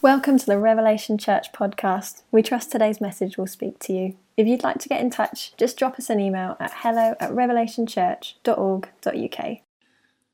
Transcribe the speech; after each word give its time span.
Welcome 0.00 0.38
to 0.38 0.46
the 0.46 0.60
Revelation 0.60 1.18
Church 1.18 1.50
podcast. 1.50 2.22
We 2.30 2.40
trust 2.40 2.70
today's 2.70 3.00
message 3.00 3.36
will 3.36 3.48
speak 3.48 3.80
to 3.80 3.92
you. 3.92 4.16
If 4.36 4.46
you'd 4.46 4.62
like 4.62 4.78
to 4.78 4.88
get 4.88 5.00
in 5.00 5.10
touch, 5.10 5.56
just 5.56 5.76
drop 5.76 5.98
us 5.98 6.08
an 6.08 6.20
email 6.20 6.56
at 6.60 6.70
hello 6.72 7.16
at 7.18 7.32
revelationchurch.org.uk. 7.32 9.58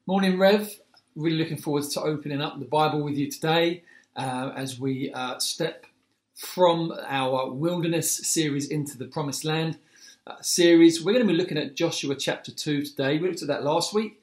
Morning, 0.07 0.39
Rev. 0.39 0.71
Really 1.17 1.39
looking 1.39 1.57
forward 1.57 1.85
to 1.85 2.03
opening 2.03 2.43
up 2.43 2.59
the 2.59 2.67
Bible 2.67 3.03
with 3.03 3.17
you 3.17 3.31
today 3.31 3.85
uh, 4.17 4.53
as 4.55 4.79
we 4.79 5.11
uh, 5.15 5.39
step 5.39 5.87
from 6.35 6.93
our 7.07 7.51
wilderness 7.51 8.15
series 8.15 8.69
into 8.69 8.99
the 8.99 9.07
Promised 9.07 9.47
Land 9.47 9.79
uh, 10.27 10.35
series. 10.43 11.03
We're 11.03 11.15
going 11.15 11.27
to 11.27 11.33
be 11.33 11.39
looking 11.39 11.57
at 11.57 11.75
Joshua 11.75 12.17
chapter 12.17 12.53
2 12.53 12.83
today. 12.83 13.17
We 13.17 13.29
looked 13.29 13.41
at 13.41 13.49
that 13.49 13.65
last 13.65 13.95
week. 13.95 14.21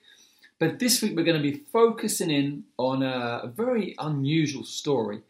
But 0.59 0.77
this 0.77 1.01
week 1.01 1.17
we're 1.17 1.25
going 1.25 1.41
to 1.41 1.51
be 1.51 1.63
focusing 1.73 2.29
in 2.29 2.65
on 2.77 3.01
a, 3.01 3.41
a 3.45 3.47
very 3.47 3.95
unusual 3.97 4.63
story 4.63 5.23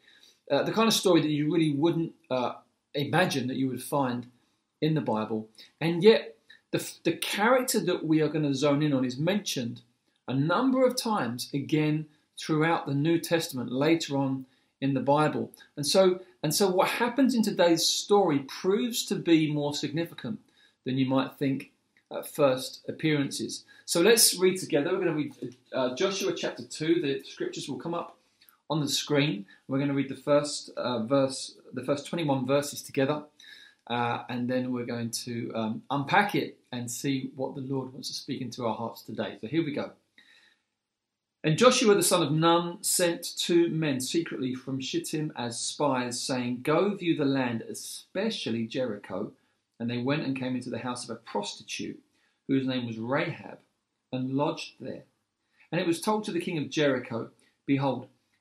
uh, 0.51 0.63
the 0.63 0.71
kind 0.71 0.87
of 0.87 0.93
story 0.93 1.21
that 1.21 1.29
you 1.29 1.51
really 1.51 1.71
wouldn't 1.71 2.13
uh, 2.29 2.53
imagine 2.93 3.47
that 3.47 3.57
you 3.57 3.69
would 3.69 3.81
find 3.81 4.27
in 4.81 4.93
the 4.93 5.01
Bible. 5.01 5.47
And 5.79 6.03
yet, 6.03 6.35
the, 6.71 6.91
the 7.03 7.13
character 7.13 7.79
that 7.79 8.05
we 8.05 8.21
are 8.21 8.29
going 8.29 8.45
to 8.45 8.53
zone 8.53 8.83
in 8.83 8.93
on 8.93 9.05
is 9.05 9.17
mentioned 9.17 9.81
a 10.27 10.33
number 10.33 10.85
of 10.85 10.95
times 10.95 11.49
again 11.53 12.07
throughout 12.37 12.85
the 12.85 12.93
New 12.93 13.19
Testament 13.19 13.71
later 13.71 14.17
on 14.17 14.45
in 14.79 14.93
the 14.93 14.99
Bible. 14.99 15.51
And 15.77 15.85
so, 15.85 16.21
and 16.41 16.53
so 16.53 16.69
what 16.69 16.87
happens 16.87 17.35
in 17.35 17.43
today's 17.43 17.85
story 17.85 18.39
proves 18.39 19.05
to 19.05 19.15
be 19.15 19.51
more 19.51 19.73
significant 19.73 20.39
than 20.85 20.97
you 20.97 21.05
might 21.05 21.35
think 21.35 21.71
at 22.11 22.27
first 22.27 22.83
appearances. 22.87 23.63
So 23.85 24.01
let's 24.01 24.37
read 24.37 24.57
together. 24.57 24.91
We're 24.91 25.05
going 25.05 25.31
to 25.31 25.45
read 25.45 25.55
uh, 25.73 25.95
Joshua 25.95 26.33
chapter 26.35 26.63
2. 26.63 27.01
The 27.01 27.23
scriptures 27.29 27.69
will 27.69 27.77
come 27.77 27.93
up 27.93 28.17
on 28.71 28.79
the 28.79 28.87
screen. 28.87 29.45
We're 29.67 29.77
going 29.77 29.89
to 29.89 29.93
read 29.93 30.09
the 30.09 30.15
first 30.15 30.71
uh, 30.77 31.03
verse, 31.03 31.57
the 31.73 31.83
first 31.83 32.07
21 32.07 32.47
verses 32.47 32.81
together, 32.81 33.23
uh, 33.87 34.23
and 34.29 34.49
then 34.49 34.71
we're 34.71 34.85
going 34.85 35.11
to 35.11 35.51
um, 35.53 35.83
unpack 35.91 36.33
it 36.35 36.57
and 36.71 36.89
see 36.89 37.31
what 37.35 37.53
the 37.53 37.61
Lord 37.61 37.91
wants 37.91 38.07
to 38.07 38.13
speak 38.13 38.41
into 38.41 38.65
our 38.65 38.73
hearts 38.73 39.03
today. 39.03 39.37
So 39.41 39.47
here 39.47 39.63
we 39.63 39.73
go. 39.73 39.91
And 41.43 41.57
Joshua 41.57 41.95
the 41.95 42.03
son 42.03 42.23
of 42.23 42.31
Nun 42.31 42.81
sent 42.81 43.35
two 43.35 43.67
men 43.69 43.99
secretly 43.99 44.55
from 44.55 44.79
Shittim 44.79 45.33
as 45.35 45.59
spies, 45.59 46.21
saying, 46.21 46.61
Go 46.61 46.95
view 46.95 47.17
the 47.17 47.25
land, 47.25 47.63
especially 47.69 48.67
Jericho. 48.67 49.33
And 49.79 49.89
they 49.89 49.97
went 49.97 50.23
and 50.23 50.39
came 50.39 50.55
into 50.55 50.69
the 50.69 50.77
house 50.77 51.03
of 51.03 51.09
a 51.09 51.19
prostitute, 51.19 51.99
whose 52.47 52.67
name 52.67 52.85
was 52.85 52.99
Rahab, 52.99 53.57
and 54.13 54.35
lodged 54.35 54.75
there. 54.79 55.03
And 55.71 55.81
it 55.81 55.87
was 55.87 55.99
told 55.99 56.23
to 56.25 56.31
the 56.31 56.39
king 56.39 56.59
of 56.59 56.69
Jericho, 56.69 57.31
Behold, 57.65 58.07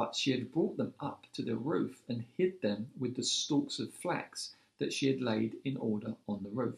But 0.00 0.16
she 0.16 0.30
had 0.30 0.50
brought 0.50 0.78
them 0.78 0.94
up 0.98 1.26
to 1.34 1.42
the 1.42 1.56
roof 1.56 2.00
and 2.08 2.24
hid 2.38 2.62
them 2.62 2.88
with 2.98 3.16
the 3.16 3.22
stalks 3.22 3.78
of 3.78 3.92
flax 3.92 4.54
that 4.78 4.94
she 4.94 5.08
had 5.08 5.20
laid 5.20 5.58
in 5.62 5.76
order 5.76 6.16
on 6.26 6.42
the 6.42 6.48
roof. 6.48 6.76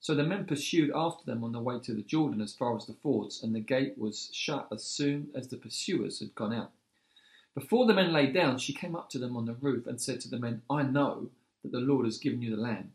So 0.00 0.16
the 0.16 0.24
men 0.24 0.46
pursued 0.46 0.90
after 0.92 1.24
them 1.24 1.44
on 1.44 1.52
the 1.52 1.60
way 1.60 1.78
to 1.78 1.94
the 1.94 2.02
Jordan 2.02 2.40
as 2.40 2.52
far 2.52 2.76
as 2.76 2.86
the 2.86 2.94
fords, 2.94 3.40
and 3.40 3.54
the 3.54 3.60
gate 3.60 3.96
was 3.96 4.30
shut 4.32 4.66
as 4.72 4.82
soon 4.82 5.28
as 5.32 5.46
the 5.46 5.58
pursuers 5.58 6.18
had 6.18 6.34
gone 6.34 6.52
out. 6.52 6.72
Before 7.54 7.86
the 7.86 7.94
men 7.94 8.12
lay 8.12 8.26
down, 8.26 8.58
she 8.58 8.72
came 8.72 8.96
up 8.96 9.10
to 9.10 9.20
them 9.20 9.36
on 9.36 9.44
the 9.44 9.54
roof 9.54 9.86
and 9.86 10.00
said 10.00 10.20
to 10.22 10.28
the 10.28 10.40
men, 10.40 10.62
I 10.68 10.82
know 10.82 11.30
that 11.62 11.70
the 11.70 11.78
Lord 11.78 12.04
has 12.04 12.18
given 12.18 12.42
you 12.42 12.50
the 12.50 12.60
land, 12.60 12.90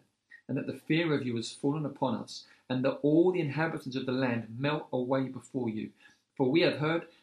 and 0.50 0.58
that 0.58 0.68
the 0.68 0.74
fear 0.74 1.14
of 1.14 1.26
you 1.26 1.34
has 1.38 1.54
fallen 1.54 1.86
upon 1.86 2.16
us, 2.16 2.44
and 2.70 2.84
that 2.84 3.00
all 3.04 3.32
the 3.32 3.40
inhabitants 3.40 3.96
of 3.96 4.06
the 4.06 4.12
land 4.12 4.58
melt 4.60 4.90
away 4.92 5.30
before 5.30 5.70
you. 5.70 5.92
For 6.36 6.52
we 6.52 6.60
have 6.60 6.80
heard 6.80 7.08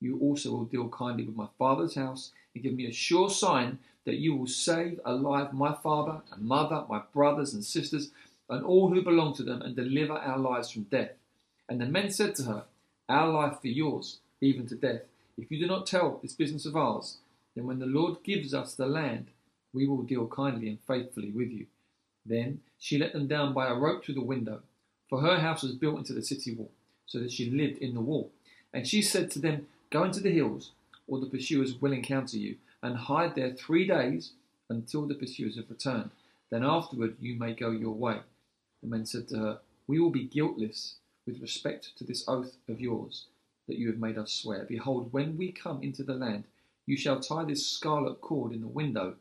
you 0.00 0.18
also 0.20 0.50
will 0.50 0.64
deal 0.64 0.88
kindly 0.88 1.24
with 1.24 1.36
my 1.36 1.48
father's 1.58 1.94
house 1.94 2.32
and 2.54 2.62
give 2.62 2.74
me 2.74 2.86
a 2.86 2.92
sure 2.92 3.30
sign 3.30 3.78
that 4.04 4.16
you 4.18 4.34
will 4.34 4.46
save 4.46 5.00
alive 5.04 5.52
my 5.52 5.74
father 5.82 6.22
and 6.32 6.42
mother, 6.42 6.84
my 6.88 7.02
brothers 7.12 7.52
and 7.52 7.64
sisters, 7.64 8.10
and 8.48 8.64
all 8.64 8.88
who 8.88 9.02
belong 9.02 9.34
to 9.34 9.42
them, 9.42 9.60
and 9.60 9.76
deliver 9.76 10.14
our 10.14 10.38
lives 10.38 10.70
from 10.70 10.84
death. 10.84 11.10
And 11.68 11.80
the 11.80 11.86
men 11.86 12.10
said 12.10 12.34
to 12.36 12.44
her, 12.44 12.64
Our 13.08 13.28
life 13.28 13.60
for 13.60 13.68
yours, 13.68 14.18
even 14.40 14.66
to 14.68 14.76
death. 14.76 15.02
If 15.36 15.50
you 15.50 15.58
do 15.58 15.66
not 15.66 15.86
tell 15.86 16.18
this 16.22 16.32
business 16.32 16.64
of 16.64 16.76
ours, 16.76 17.18
then 17.54 17.66
when 17.66 17.78
the 17.78 17.86
Lord 17.86 18.22
gives 18.24 18.54
us 18.54 18.74
the 18.74 18.86
land, 18.86 19.26
we 19.72 19.86
will 19.86 20.02
deal 20.02 20.26
kindly 20.26 20.68
and 20.68 20.78
faithfully 20.86 21.30
with 21.30 21.50
you. 21.50 21.66
Then 22.24 22.60
she 22.78 22.98
let 22.98 23.12
them 23.12 23.26
down 23.26 23.52
by 23.52 23.68
a 23.68 23.74
rope 23.74 24.04
through 24.04 24.14
the 24.14 24.22
window, 24.22 24.62
for 25.10 25.20
her 25.20 25.38
house 25.38 25.62
was 25.62 25.72
built 25.72 25.98
into 25.98 26.12
the 26.14 26.22
city 26.22 26.54
wall, 26.54 26.70
so 27.06 27.18
that 27.18 27.32
she 27.32 27.50
lived 27.50 27.78
in 27.78 27.94
the 27.94 28.00
wall. 28.00 28.30
And 28.72 28.86
she 28.86 29.02
said 29.02 29.30
to 29.32 29.38
them, 29.38 29.66
Go 29.90 30.04
into 30.04 30.20
the 30.20 30.30
hills, 30.30 30.72
or 31.06 31.18
the 31.18 31.26
pursuers 31.26 31.80
will 31.80 31.92
encounter 31.92 32.36
you 32.36 32.56
and 32.82 32.96
hide 32.96 33.34
there 33.34 33.52
three 33.54 33.86
days 33.86 34.32
until 34.68 35.06
the 35.06 35.14
pursuers 35.14 35.56
have 35.56 35.70
returned. 35.70 36.10
Then 36.50 36.62
afterward 36.62 37.16
you 37.20 37.38
may 37.38 37.54
go 37.54 37.70
your 37.70 37.94
way. 37.94 38.20
The 38.82 38.88
men 38.88 39.06
said 39.06 39.28
to 39.28 39.38
her, 39.38 39.60
We 39.86 39.98
will 39.98 40.10
be 40.10 40.24
guiltless 40.24 40.96
with 41.26 41.40
respect 41.40 41.96
to 41.96 42.04
this 42.04 42.24
oath 42.28 42.56
of 42.68 42.80
yours 42.80 43.26
that 43.66 43.78
you 43.78 43.88
have 43.88 43.98
made 43.98 44.18
us 44.18 44.32
swear. 44.32 44.64
Behold, 44.64 45.12
when 45.12 45.36
we 45.36 45.52
come 45.52 45.82
into 45.82 46.02
the 46.02 46.14
land, 46.14 46.44
you 46.86 46.96
shall 46.96 47.20
tie 47.20 47.44
this 47.44 47.66
scarlet 47.66 48.20
cord 48.20 48.52
in 48.52 48.60
the 48.60 48.66
window 48.66 49.16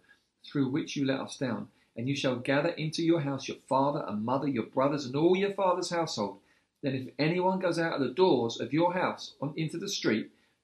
through 0.45 0.69
which 0.69 0.95
you 0.95 1.05
let 1.05 1.19
us 1.19 1.37
down, 1.37 1.69
and 1.95 2.07
you 2.07 2.15
shall 2.15 2.35
gather 2.37 2.69
into 2.69 3.03
your 3.03 3.21
house 3.21 3.47
your 3.47 3.57
father 3.67 4.05
and 4.07 4.23
mother, 4.23 4.47
your 4.47 4.65
brothers, 4.65 5.05
and 5.05 5.15
all 5.15 5.35
your 5.35 5.53
father's 5.53 5.89
household. 5.89 6.39
Then 6.81 6.95
if 6.95 7.13
anyone 7.17 7.59
goes 7.59 7.79
out 7.79 7.93
of 7.93 8.01
the 8.01 8.13
doors 8.13 8.59
of 8.59 8.73
your 8.73 8.93
house 8.93 9.33
on 9.41 9.53
into 9.57 9.77
the 9.77 9.89
street, 9.89 10.31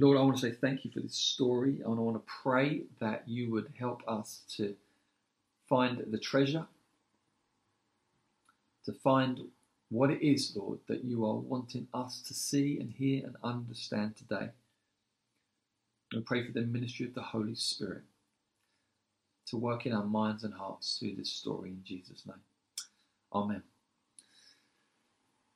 Lord, 0.00 0.16
I 0.16 0.20
want 0.20 0.36
to 0.36 0.42
say 0.42 0.52
thank 0.52 0.84
you 0.84 0.92
for 0.92 1.00
this 1.00 1.16
story. 1.16 1.80
And 1.84 1.98
I 1.98 2.00
want 2.00 2.16
to 2.16 2.32
pray 2.42 2.82
that 3.00 3.24
you 3.26 3.50
would 3.50 3.72
help 3.78 4.02
us 4.06 4.42
to 4.56 4.76
find 5.68 6.04
the 6.10 6.18
treasure, 6.18 6.66
to 8.84 8.92
find 8.92 9.40
what 9.90 10.10
it 10.10 10.24
is, 10.24 10.52
Lord, 10.54 10.78
that 10.86 11.04
you 11.04 11.24
are 11.24 11.34
wanting 11.34 11.88
us 11.92 12.22
to 12.22 12.34
see 12.34 12.78
and 12.78 12.92
hear 12.92 13.24
and 13.26 13.36
understand 13.42 14.16
today. 14.16 14.50
And 16.12 16.24
pray 16.24 16.46
for 16.46 16.52
the 16.52 16.62
ministry 16.62 17.06
of 17.06 17.14
the 17.14 17.22
Holy 17.22 17.54
Spirit 17.54 18.04
to 19.46 19.56
work 19.56 19.84
in 19.84 19.92
our 19.92 20.04
minds 20.04 20.44
and 20.44 20.54
hearts 20.54 20.98
through 20.98 21.16
this 21.16 21.30
story 21.30 21.70
in 21.70 21.82
Jesus' 21.84 22.24
name. 22.24 22.40
Amen. 23.32 23.62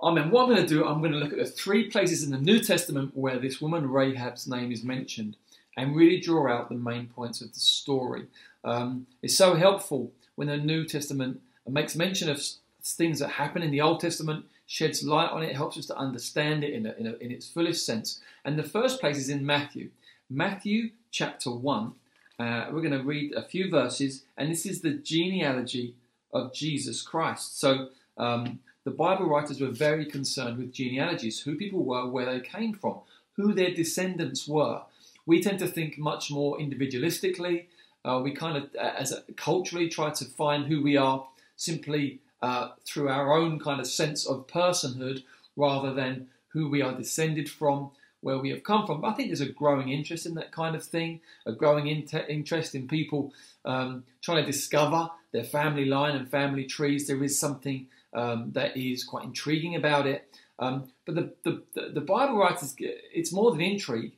Amen. 0.02 0.30
What 0.30 0.42
I'm 0.42 0.48
going 0.48 0.62
to 0.62 0.66
do, 0.66 0.84
I'm 0.84 0.98
going 0.98 1.12
to 1.12 1.18
look 1.18 1.30
at 1.32 1.38
the 1.38 1.44
three 1.44 1.88
places 1.88 2.24
in 2.24 2.32
the 2.32 2.38
New 2.38 2.58
Testament 2.58 3.12
where 3.14 3.38
this 3.38 3.60
woman 3.60 3.88
Rahab's 3.88 4.48
name 4.48 4.72
is 4.72 4.82
mentioned 4.82 5.36
and 5.76 5.94
really 5.94 6.18
draw 6.18 6.52
out 6.52 6.68
the 6.68 6.74
main 6.74 7.06
points 7.06 7.40
of 7.40 7.54
the 7.54 7.60
story. 7.60 8.26
Um, 8.64 9.06
it's 9.22 9.36
so 9.36 9.54
helpful 9.54 10.10
when 10.34 10.48
the 10.48 10.56
New 10.56 10.84
Testament 10.84 11.40
makes 11.68 11.94
mention 11.94 12.28
of 12.28 12.42
things 12.82 13.20
that 13.20 13.28
happen 13.28 13.62
in 13.62 13.70
the 13.70 13.80
Old 13.80 14.00
Testament, 14.00 14.46
sheds 14.66 15.04
light 15.04 15.30
on 15.30 15.44
it, 15.44 15.54
helps 15.54 15.78
us 15.78 15.86
to 15.86 15.96
understand 15.96 16.64
it 16.64 16.72
in, 16.72 16.86
a, 16.86 16.92
in, 16.98 17.06
a, 17.06 17.12
in 17.18 17.30
its 17.30 17.46
fullest 17.46 17.86
sense. 17.86 18.20
And 18.44 18.58
the 18.58 18.64
first 18.64 18.98
place 18.98 19.18
is 19.18 19.28
in 19.28 19.46
Matthew. 19.46 19.90
Matthew 20.28 20.90
chapter 21.12 21.52
1. 21.52 21.92
Uh, 22.40 22.66
we're 22.72 22.82
going 22.82 22.90
to 22.90 23.04
read 23.04 23.34
a 23.34 23.42
few 23.42 23.70
verses, 23.70 24.24
and 24.36 24.50
this 24.50 24.66
is 24.66 24.80
the 24.80 24.94
genealogy 24.94 25.94
of 26.32 26.52
Jesus 26.52 27.02
Christ. 27.02 27.60
So 27.60 27.90
um, 28.18 28.58
the 28.84 28.90
Bible 28.90 29.26
writers 29.26 29.60
were 29.60 29.70
very 29.70 30.04
concerned 30.04 30.58
with 30.58 30.72
genealogies, 30.72 31.40
who 31.40 31.56
people 31.56 31.84
were, 31.84 32.08
where 32.08 32.26
they 32.26 32.40
came 32.40 32.74
from, 32.74 32.98
who 33.36 33.52
their 33.52 33.72
descendants 33.72 34.48
were. 34.48 34.82
We 35.24 35.42
tend 35.42 35.60
to 35.60 35.68
think 35.68 35.98
much 35.98 36.30
more 36.30 36.58
individualistically. 36.58 37.66
Uh, 38.04 38.20
we 38.22 38.32
kind 38.32 38.56
of, 38.56 38.64
uh, 38.74 38.92
as 38.98 39.12
a, 39.12 39.22
culturally, 39.36 39.88
try 39.88 40.10
to 40.10 40.24
find 40.24 40.66
who 40.66 40.82
we 40.82 40.96
are 40.96 41.26
simply 41.56 42.20
uh, 42.42 42.70
through 42.84 43.08
our 43.08 43.32
own 43.32 43.60
kind 43.60 43.80
of 43.80 43.86
sense 43.86 44.26
of 44.26 44.48
personhood 44.48 45.22
rather 45.56 45.94
than 45.94 46.26
who 46.48 46.68
we 46.68 46.82
are 46.82 46.94
descended 46.94 47.48
from, 47.48 47.90
where 48.20 48.38
we 48.38 48.50
have 48.50 48.64
come 48.64 48.84
from. 48.84 49.00
But 49.00 49.08
I 49.08 49.12
think 49.14 49.28
there's 49.28 49.40
a 49.40 49.48
growing 49.48 49.90
interest 49.90 50.26
in 50.26 50.34
that 50.34 50.50
kind 50.50 50.74
of 50.74 50.84
thing, 50.84 51.20
a 51.46 51.52
growing 51.52 51.86
inter- 51.86 52.26
interest 52.28 52.74
in 52.74 52.88
people 52.88 53.32
um, 53.64 54.04
trying 54.20 54.44
to 54.44 54.50
discover 54.50 55.08
their 55.32 55.44
family 55.44 55.84
line 55.84 56.16
and 56.16 56.28
family 56.28 56.64
trees. 56.64 57.06
There 57.06 57.22
is 57.22 57.38
something 57.38 57.86
um, 58.14 58.52
that 58.52 58.76
is 58.76 59.04
quite 59.04 59.24
intriguing 59.24 59.76
about 59.76 60.06
it. 60.06 60.28
Um, 60.58 60.90
but 61.06 61.14
the, 61.14 61.32
the, 61.44 61.90
the 61.94 62.00
Bible 62.00 62.36
writers, 62.36 62.76
it's 62.78 63.32
more 63.32 63.50
than 63.50 63.60
intrigue. 63.60 64.12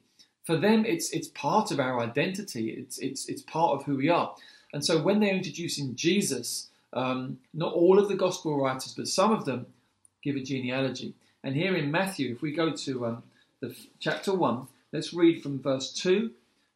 For 0.44 0.56
them, 0.58 0.84
it's 0.84 1.10
it's 1.10 1.28
part 1.28 1.70
of 1.70 1.80
our 1.80 2.00
identity. 2.00 2.70
It's 2.70 2.98
it's 2.98 3.28
it's 3.30 3.42
part 3.42 3.72
of 3.72 3.84
who 3.84 3.96
we 3.96 4.10
are. 4.10 4.34
And 4.74 4.84
so 4.84 5.00
when 5.00 5.20
they're 5.20 5.34
introducing 5.34 5.94
Jesus, 5.94 6.68
um, 6.92 7.38
not 7.54 7.72
all 7.72 7.98
of 7.98 8.08
the 8.08 8.16
gospel 8.16 8.60
writers, 8.60 8.94
but 8.94 9.08
some 9.08 9.32
of 9.32 9.46
them 9.46 9.66
give 10.22 10.36
a 10.36 10.42
genealogy. 10.42 11.14
And 11.42 11.54
here 11.54 11.74
in 11.76 11.90
Matthew, 11.90 12.32
if 12.32 12.42
we 12.42 12.52
go 12.52 12.72
to 12.72 13.06
um, 13.06 13.22
the 13.60 13.74
chapter 14.00 14.34
one, 14.34 14.66
let's 14.92 15.14
read 15.14 15.42
from 15.42 15.62
verse 15.62 15.92
two 15.92 16.32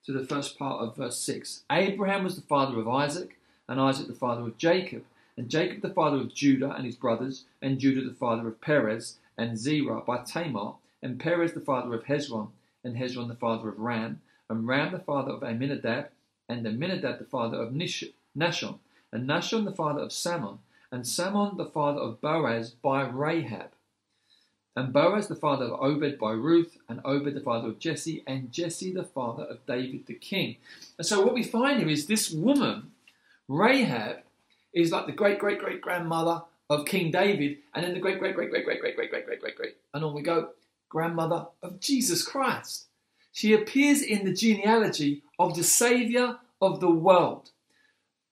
to 0.06 0.12
the 0.12 0.24
first 0.24 0.58
part 0.58 0.80
of 0.80 0.96
verse 0.96 1.18
six. 1.18 1.64
Abraham 1.70 2.24
was 2.24 2.36
the 2.36 2.42
father 2.42 2.78
of 2.78 2.88
Isaac, 2.88 3.38
and 3.68 3.78
Isaac 3.78 4.06
the 4.06 4.14
father 4.14 4.42
of 4.42 4.56
Jacob, 4.56 5.02
and 5.38 5.48
Jacob 5.48 5.82
the 5.82 5.88
father 5.88 6.16
of 6.16 6.34
Judah 6.34 6.72
and 6.72 6.84
his 6.84 6.96
brothers, 6.96 7.44
and 7.62 7.78
Judah 7.78 8.06
the 8.06 8.14
father 8.14 8.48
of 8.48 8.60
Perez 8.60 9.18
and 9.38 9.56
Zerah 9.56 10.00
by 10.00 10.18
Tamar, 10.24 10.74
and 11.00 11.20
Perez 11.20 11.52
the 11.52 11.60
father 11.60 11.94
of 11.94 12.04
Hezron 12.04 12.48
and 12.82 12.96
Hezron 12.96 13.28
the 13.28 13.36
father 13.36 13.68
of 13.68 13.78
Ram, 13.78 14.20
and 14.50 14.66
Ram 14.66 14.90
the 14.90 14.98
father 14.98 15.30
of 15.30 15.44
Amminadab, 15.44 16.08
and 16.48 16.66
Amminadab 16.66 17.20
the 17.20 17.24
father 17.24 17.62
of 17.62 17.72
Nish- 17.72 18.04
Nahshon, 18.36 18.80
and 19.12 19.28
Nahshon 19.28 19.64
the 19.64 19.72
father 19.72 20.00
of 20.00 20.12
Salmon, 20.12 20.58
and 20.90 21.06
Salmon 21.06 21.56
the 21.56 21.66
father 21.66 22.00
of 22.00 22.20
Boaz 22.20 22.70
by 22.70 23.02
Rahab, 23.02 23.70
and 24.74 24.92
Boaz 24.92 25.28
the 25.28 25.36
father 25.36 25.66
of 25.66 25.80
Obed 25.80 26.18
by 26.18 26.32
Ruth, 26.32 26.78
and 26.88 27.00
Obed 27.04 27.34
the 27.34 27.40
father 27.40 27.68
of 27.68 27.78
Jesse, 27.78 28.24
and 28.26 28.50
Jesse 28.52 28.92
the 28.92 29.04
father 29.04 29.44
of 29.44 29.64
David 29.66 30.06
the 30.06 30.14
king. 30.14 30.56
And 30.96 31.06
so 31.06 31.24
what 31.24 31.34
we 31.34 31.44
find 31.44 31.78
here 31.78 31.88
is 31.88 32.06
this 32.06 32.30
woman, 32.32 32.90
Rahab, 33.48 34.22
is 34.72 34.92
like 34.92 35.06
the 35.06 35.12
great 35.12 35.38
great 35.38 35.58
great 35.58 35.80
grandmother 35.80 36.42
of 36.70 36.86
King 36.86 37.10
David, 37.10 37.58
and 37.74 37.84
then 37.84 37.94
the 37.94 38.00
great 38.00 38.18
great 38.18 38.34
great 38.34 38.50
great 38.50 38.64
great 38.64 38.80
great 38.80 38.96
great 38.96 39.10
great 39.10 39.26
great 39.26 39.40
great 39.40 39.56
great, 39.56 39.76
and 39.94 40.04
on 40.04 40.14
we 40.14 40.22
go 40.22 40.50
grandmother 40.88 41.46
of 41.62 41.80
Jesus 41.80 42.22
Christ. 42.22 42.86
She 43.32 43.54
appears 43.54 44.02
in 44.02 44.24
the 44.24 44.32
genealogy 44.32 45.22
of 45.38 45.54
the 45.54 45.62
Saviour 45.62 46.38
of 46.60 46.80
the 46.80 46.90
world. 46.90 47.50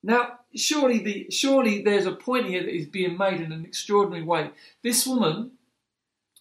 Now, 0.02 0.40
surely, 0.54 0.98
the, 0.98 1.26
surely 1.30 1.82
there's 1.82 2.06
a 2.06 2.12
point 2.12 2.46
here 2.46 2.62
that 2.62 2.74
is 2.74 2.86
being 2.86 3.16
made 3.16 3.40
in 3.40 3.52
an 3.52 3.64
extraordinary 3.64 4.24
way. 4.24 4.50
This 4.82 5.06
woman 5.06 5.52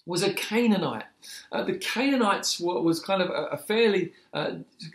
was 0.06 0.22
a 0.22 0.34
Canaanite. 0.34 1.06
Uh, 1.52 1.64
the 1.64 1.78
Canaanites 1.78 2.60
were, 2.60 2.80
was 2.82 3.00
kind 3.00 3.22
of 3.22 3.30
a, 3.30 3.54
a 3.54 3.58
fairly 3.58 4.14
uh, 4.34 4.52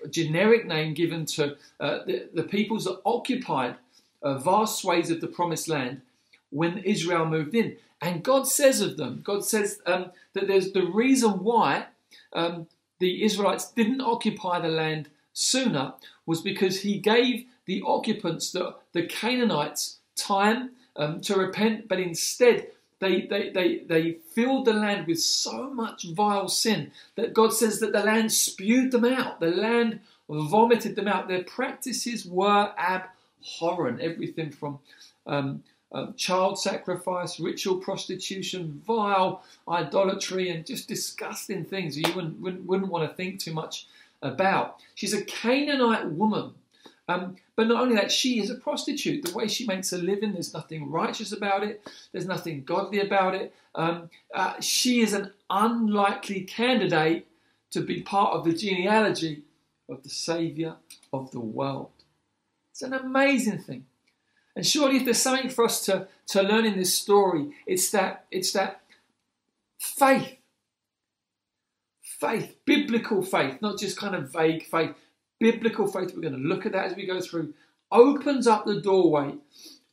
generic 0.09 0.67
name 0.67 0.95
given 0.95 1.27
to 1.27 1.57
uh, 1.81 2.05
the, 2.07 2.29
the, 2.33 2.45
peoples 2.45 2.85
that 2.85 3.01
occupied 3.05 3.75
uh, 4.23 4.39
vast 4.39 4.81
swathes 4.81 5.11
of 5.11 5.21
the 5.21 5.27
Promised 5.27 5.69
Land 5.69 6.03
when 6.51 6.79
Israel 6.79 7.27
moved 7.27 7.55
in. 7.55 7.77
And 8.01 8.23
God 8.23 8.47
says 8.47 8.81
of 8.81 8.97
them, 8.97 9.21
God 9.25 9.45
says 9.45 9.81
um, 9.87 10.13
that 10.33 10.49
there's 10.49 10.73
the 10.73 10.87
reason 10.87 11.45
why 11.45 11.87
um, 12.33 12.67
the 12.99 13.25
Israelites 13.25 13.71
didn't 13.73 14.01
occupy 14.01 14.61
the 14.61 14.69
land 14.69 15.09
sooner 15.33 15.95
was 16.27 16.41
because 16.41 16.81
He 16.81 16.99
gave 16.99 17.45
the 17.67 17.83
occupants, 17.87 18.51
the, 18.51 18.75
the 18.93 19.07
Canaanites, 19.07 19.99
time 20.17 20.71
um, 20.97 21.21
to 21.23 21.35
repent, 21.35 21.89
but 21.89 22.01
instead 22.01 22.69
they, 23.01 23.23
they, 23.23 23.51
they, 23.51 23.79
they 23.87 24.13
filled 24.35 24.67
the 24.67 24.75
land 24.75 25.07
with 25.07 25.21
so 25.21 25.71
much 25.73 26.07
vile 26.11 26.49
sin 26.49 26.93
that 27.17 27.33
God 27.33 27.55
says 27.55 27.81
that 27.81 27.93
the 27.93 28.05
land 28.05 28.33
spewed 28.33 28.93
them 28.93 29.07
out. 29.07 29.41
The 29.41 29.51
land 29.51 30.01
vomited 30.29 30.97
them 30.97 31.09
out. 31.09 31.27
Their 31.27 31.45
practices 31.45 32.27
were 32.27 32.73
abhorrent. 32.79 33.11
Horror 33.43 33.89
and 33.89 34.01
everything 34.01 34.51
from 34.51 34.79
um, 35.27 35.63
um, 35.93 36.15
child 36.17 36.59
sacrifice, 36.59 37.41
ritual 37.41 37.79
prostitution, 37.79 38.81
vile 38.87 39.43
idolatry, 39.69 40.51
and 40.51 40.65
just 40.65 40.89
disgusting 40.89 41.65
things 41.65 41.99
you 41.99 42.13
wouldn't, 42.15 42.41
wouldn't, 42.41 42.67
wouldn't 42.67 42.91
want 42.91 43.09
to 43.09 43.17
think 43.17 43.41
too 43.41 43.53
much 43.53 43.87
about. 44.23 44.77
She's 44.95 45.15
a 45.15 45.25
Canaanite 45.25 46.11
woman. 46.11 46.53
Um, 47.09 47.37
but 47.57 47.67
not 47.67 47.83
only 47.83 47.97
that, 47.97 48.13
she 48.13 48.39
is 48.39 48.51
a 48.51 48.55
prostitute. 48.55 49.25
The 49.25 49.37
way 49.37 49.49
she 49.49 49.67
makes 49.67 49.93
a 49.93 49.99
living, 49.99 50.33
there's 50.33 50.55
nothing 50.55 50.89
righteous 50.91 51.33
about 51.33 51.65
it, 51.65 51.83
there's 52.13 52.27
nothing 52.27 52.63
godly 52.63 53.01
about 53.01 53.35
it. 53.35 53.53
Um, 53.75 54.11
uh, 54.33 54.61
she 54.61 55.01
is 55.01 55.13
an 55.13 55.33
unlikely 55.49 56.43
candidate 56.43 57.27
to 57.73 57.81
be 57.81 58.03
part 58.03 58.35
of 58.35 58.45
the 58.45 58.53
genealogy 58.53 59.43
of 59.89 60.05
the 60.05 60.09
Saviour 60.09 60.77
of 61.13 61.33
the 61.33 61.41
world. 61.41 61.91
It's 62.81 62.91
an 62.91 62.95
amazing 62.95 63.59
thing. 63.59 63.85
And 64.57 64.67
surely, 64.67 64.97
if 64.97 65.05
there's 65.05 65.21
something 65.21 65.51
for 65.51 65.67
us 65.67 65.85
to, 65.85 66.09
to 66.29 66.43
learn 66.43 66.65
in 66.65 66.79
this 66.79 66.95
story, 66.95 67.51
it's 67.67 67.91
that, 67.91 68.25
it's 68.31 68.53
that 68.53 68.81
faith. 69.79 70.39
Faith, 72.01 72.57
biblical 72.65 73.23
faith, 73.23 73.61
not 73.61 73.79
just 73.79 73.99
kind 73.99 74.15
of 74.15 74.33
vague 74.33 74.65
faith. 74.65 74.95
Biblical 75.39 75.89
faith, 75.89 76.15
we're 76.15 76.23
going 76.23 76.33
to 76.33 76.41
look 76.41 76.65
at 76.65 76.73
that 76.73 76.87
as 76.87 76.97
we 76.97 77.07
go 77.07 77.21
through, 77.21 77.53
opens 77.93 78.47
up 78.47 78.65
the 78.65 78.81
doorway 78.81 79.35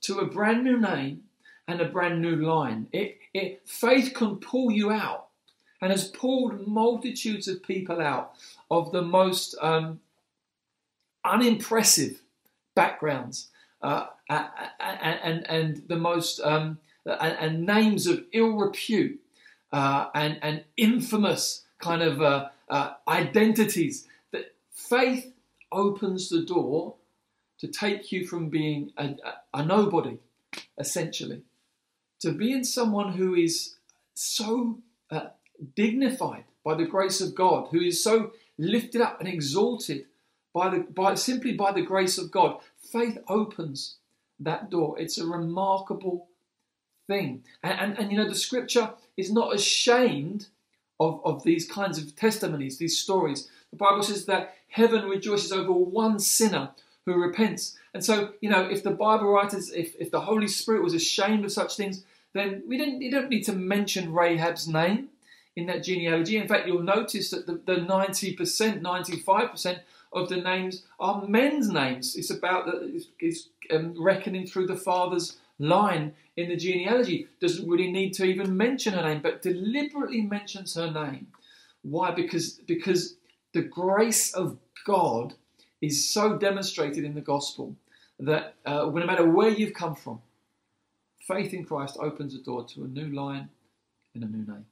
to 0.02 0.20
a 0.20 0.26
brand 0.26 0.64
new 0.64 0.80
name 0.80 1.24
and 1.68 1.82
a 1.82 1.90
brand 1.90 2.22
new 2.22 2.38
line. 2.38 2.88
It, 2.94 3.18
it, 3.34 3.68
faith 3.68 4.14
can 4.14 4.38
pull 4.38 4.72
you 4.72 4.92
out 4.92 5.28
and 5.82 5.92
has 5.92 6.08
pulled 6.08 6.66
multitudes 6.66 7.50
of 7.50 7.64
people 7.64 8.00
out 8.00 8.36
of 8.72 8.94
the 8.94 9.02
most 9.02 9.58
um, 9.62 10.00
unimpressive 11.26 12.22
backgrounds 12.78 13.50
uh, 13.82 14.06
and, 14.30 15.50
and 15.50 15.82
the 15.88 15.98
most 15.98 16.40
um, 16.42 16.78
and, 17.06 17.66
names 17.66 18.06
of 18.06 18.24
ill 18.32 18.54
repute 18.54 19.20
uh, 19.74 20.06
and, 20.14 20.38
and 20.44 20.64
infamous 20.78 21.66
kind 21.80 22.04
of 22.04 22.22
uh, 22.22 22.50
uh, 22.70 22.94
identities. 23.08 24.08
That 24.32 24.54
faith 24.74 25.34
opens 25.72 26.30
the 26.30 26.44
door 26.44 26.96
to 27.58 27.68
take 27.68 28.12
you 28.12 28.28
from 28.28 28.50
being 28.50 28.92
a, 28.96 29.06
a, 29.06 29.34
a 29.56 29.66
nobody, 29.66 30.20
essentially, 30.78 31.42
to 32.20 32.32
being 32.32 32.64
someone 32.64 33.14
who 33.14 33.34
is 33.34 33.76
so 34.14 34.78
uh, 35.10 35.30
dignified 35.76 36.44
by 36.64 36.76
the 36.76 36.86
grace 36.86 37.22
of 37.22 37.34
God, 37.34 37.70
who 37.72 37.82
is 37.82 38.04
so 38.04 38.34
lifted 38.60 39.02
up 39.02 39.20
and 39.20 39.28
exalted 39.28 40.06
by 40.58 40.70
the 40.70 40.80
by 40.80 41.14
simply 41.14 41.54
by 41.54 41.72
the 41.72 41.84
grace 41.84 42.18
of 42.18 42.32
God 42.32 42.60
faith 42.92 43.20
opens 43.28 43.98
that 44.40 44.72
door. 44.72 45.00
It's 45.00 45.20
a 45.20 45.26
remarkable 45.26 46.30
thing. 47.06 47.44
And, 47.62 47.80
and, 47.80 48.00
and, 48.00 48.12
you 48.12 48.18
know, 48.18 48.28
the 48.28 48.36
scripture 48.36 48.92
is 49.16 49.32
not 49.32 49.54
ashamed 49.54 50.48
of, 51.00 51.22
of 51.24 51.44
these 51.44 51.70
kinds 51.70 51.98
of 51.98 52.16
testimonies, 52.16 52.78
these 52.78 52.98
stories. 52.98 53.48
The 53.70 53.78
Bible 53.78 54.02
says 54.02 54.26
that 54.26 54.56
heaven 54.70 55.06
rejoices 55.06 55.52
over 55.52 55.72
one 55.72 56.20
sinner 56.20 56.72
who 57.06 57.14
repents. 57.14 57.78
And 57.94 58.04
so, 58.04 58.34
you 58.42 58.50
know, 58.50 58.64
if 58.68 58.84
the 58.84 58.92
Bible 58.92 59.32
writers, 59.32 59.72
if, 59.72 59.96
if 60.00 60.10
the 60.12 60.22
Holy 60.22 60.48
Spirit 60.48 60.84
was 60.84 60.94
ashamed 60.94 61.46
of 61.46 61.52
such 61.52 61.78
things, 61.78 62.04
then 62.34 62.64
we 62.68 62.78
don't, 62.78 63.02
you 63.02 63.12
don't 63.12 63.30
need 63.30 63.44
to 63.44 63.54
mention 63.54 64.12
Rahab's 64.12 64.68
name 64.68 65.10
in 65.56 65.68
that 65.68 65.84
genealogy. 65.84 66.38
In 66.38 66.48
fact, 66.48 66.68
you'll 66.68 66.84
notice 66.84 67.32
that 67.32 67.48
the, 67.48 67.60
the 67.66 67.82
90%, 67.82 68.82
95% 68.82 69.80
of 70.14 70.30
the 70.30 70.38
names 70.38 70.84
are 71.00 71.28
men's 71.28 71.70
names. 71.70 72.16
It's 72.16 72.30
about 72.30 72.66
the, 72.66 73.04
it's, 73.20 73.50
um, 73.72 73.94
reckoning 74.02 74.48
through 74.48 74.68
the 74.68 74.76
father's 74.76 75.38
line 75.60 76.14
in 76.36 76.50
the 76.50 76.56
genealogy. 76.56 77.28
Doesn't 77.42 77.68
really 77.68 77.92
need 77.92 78.14
to 78.14 78.26
even 78.26 78.56
mention 78.56 78.94
her 78.94 79.04
name, 79.04 79.22
but 79.22 79.42
deliberately 79.42 80.22
mentions 80.22 80.76
her 80.76 80.90
name. 80.90 81.28
Why? 81.82 82.12
Because 82.12 82.54
because 82.54 83.16
the 83.54 83.62
grace 83.62 84.34
of 84.34 84.58
God 84.86 85.34
is 85.82 86.10
so 86.10 86.38
demonstrated 86.38 87.04
in 87.04 87.14
the 87.14 87.22
gospel 87.22 87.76
that 88.20 88.56
uh, 88.66 88.90
no 88.94 89.06
matter 89.06 89.30
where 89.30 89.50
you've 89.50 89.74
come 89.74 89.96
from, 89.96 90.22
faith 91.28 91.54
in 91.54 91.66
Christ 91.66 91.98
opens 92.00 92.34
a 92.34 92.40
door 92.40 92.66
to 92.70 92.84
a 92.84 92.88
new 92.88 93.08
line 93.14 93.50
in 94.16 94.24
a 94.24 94.26
new 94.26 94.46
name. 94.46 94.66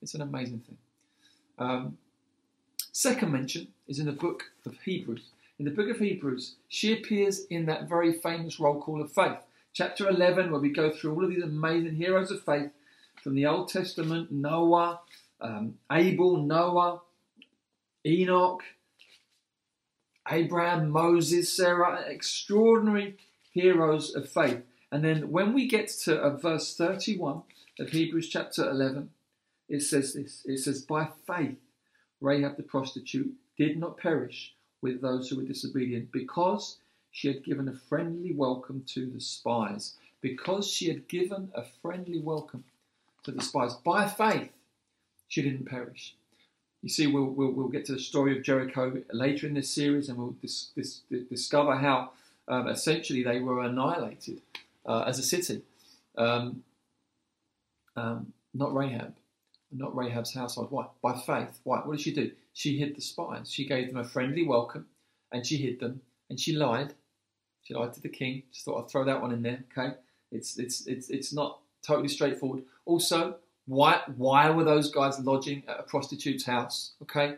It's 0.00 0.14
an 0.14 0.20
amazing 0.20 0.60
thing. 0.60 0.78
Um, 1.58 1.98
second 2.92 3.32
mention 3.32 3.68
is 3.88 3.98
in 3.98 4.06
the 4.06 4.12
book 4.12 4.44
of 4.64 4.78
Hebrews. 4.84 5.30
In 5.58 5.64
the 5.64 5.70
book 5.70 5.88
of 5.88 5.98
Hebrews, 5.98 6.56
she 6.68 6.92
appears 6.92 7.46
in 7.46 7.66
that 7.66 7.88
very 7.88 8.12
famous 8.12 8.60
roll 8.60 8.80
call 8.80 9.00
of 9.00 9.10
faith. 9.12 9.38
Chapter 9.72 10.08
11, 10.08 10.50
where 10.50 10.60
we 10.60 10.70
go 10.70 10.90
through 10.90 11.14
all 11.14 11.24
of 11.24 11.30
these 11.30 11.42
amazing 11.42 11.96
heroes 11.96 12.30
of 12.30 12.44
faith 12.44 12.70
from 13.22 13.34
the 13.34 13.46
Old 13.46 13.68
Testament 13.68 14.30
Noah, 14.30 15.00
um, 15.40 15.78
Abel, 15.90 16.36
Noah, 16.36 17.00
Enoch, 18.06 18.62
Abraham, 20.30 20.90
Moses, 20.90 21.52
Sarah, 21.52 22.04
extraordinary 22.06 23.16
heroes 23.50 24.14
of 24.14 24.28
faith. 24.28 24.62
And 24.90 25.02
then 25.02 25.30
when 25.30 25.52
we 25.52 25.66
get 25.66 25.88
to 26.04 26.18
uh, 26.18 26.36
verse 26.36 26.76
31 26.76 27.42
of 27.78 27.90
Hebrews 27.90 28.28
chapter 28.28 28.68
11, 28.68 29.10
it 29.68 29.80
says 29.80 30.12
this 30.12 30.42
it 30.44 30.58
says, 30.58 30.82
By 30.82 31.08
faith, 31.26 31.56
Rahab 32.22 32.56
the 32.56 32.62
prostitute 32.62 33.32
did 33.58 33.78
not 33.78 33.98
perish 33.98 34.54
with 34.80 35.00
those 35.00 35.28
who 35.28 35.36
were 35.36 35.42
disobedient 35.42 36.10
because 36.12 36.78
she 37.10 37.28
had 37.28 37.44
given 37.44 37.68
a 37.68 37.74
friendly 37.74 38.32
welcome 38.32 38.84
to 38.88 39.06
the 39.06 39.20
spies. 39.20 39.94
Because 40.20 40.68
she 40.68 40.88
had 40.88 41.08
given 41.08 41.50
a 41.54 41.62
friendly 41.62 42.20
welcome 42.20 42.64
to 43.24 43.32
the 43.32 43.42
spies. 43.42 43.74
By 43.74 44.08
faith, 44.08 44.50
she 45.28 45.42
didn't 45.42 45.66
perish. 45.66 46.14
You 46.82 46.88
see, 46.88 47.06
we'll, 47.06 47.24
we'll, 47.24 47.50
we'll 47.52 47.68
get 47.68 47.84
to 47.86 47.92
the 47.92 48.00
story 48.00 48.36
of 48.36 48.42
Jericho 48.42 49.02
later 49.12 49.46
in 49.46 49.54
this 49.54 49.70
series 49.70 50.08
and 50.08 50.18
we'll 50.18 50.36
dis, 50.42 50.70
dis, 50.74 51.00
discover 51.28 51.76
how 51.76 52.10
um, 52.48 52.68
essentially 52.68 53.22
they 53.22 53.40
were 53.40 53.62
annihilated 53.62 54.40
uh, 54.86 55.04
as 55.06 55.18
a 55.18 55.22
city. 55.22 55.62
Um, 56.16 56.64
um, 57.96 58.32
not 58.54 58.74
Rahab, 58.74 59.14
not 59.72 59.94
Rahab's 59.94 60.34
household. 60.34 60.68
Why? 60.70 60.86
By 61.02 61.18
faith. 61.20 61.60
Why? 61.64 61.78
What 61.78 61.96
did 61.96 62.02
she 62.02 62.14
do? 62.14 62.32
She 62.52 62.78
hid 62.78 62.96
the 62.96 63.00
spies. 63.00 63.50
She 63.50 63.66
gave 63.66 63.88
them 63.88 63.98
a 63.98 64.04
friendly 64.04 64.46
welcome 64.46 64.86
and 65.32 65.46
she 65.46 65.56
hid 65.56 65.80
them 65.80 66.00
and 66.30 66.38
she 66.38 66.54
lied. 66.54 66.94
She 67.62 67.74
lied 67.74 67.92
to 67.94 68.00
the 68.00 68.08
king. 68.08 68.42
Just 68.52 68.64
thought 68.64 68.82
I'd 68.82 68.90
throw 68.90 69.04
that 69.04 69.20
one 69.20 69.32
in 69.32 69.42
there. 69.42 69.64
Okay, 69.70 69.94
it's 70.30 70.58
it's 70.58 70.86
it's 70.86 71.10
it's 71.10 71.32
not 71.32 71.60
totally 71.86 72.08
straightforward. 72.08 72.64
Also, 72.84 73.36
why 73.66 74.00
why 74.16 74.50
were 74.50 74.64
those 74.64 74.90
guys 74.90 75.18
lodging 75.20 75.62
at 75.68 75.80
a 75.80 75.84
prostitute's 75.84 76.44
house? 76.44 76.92
Okay, 77.02 77.36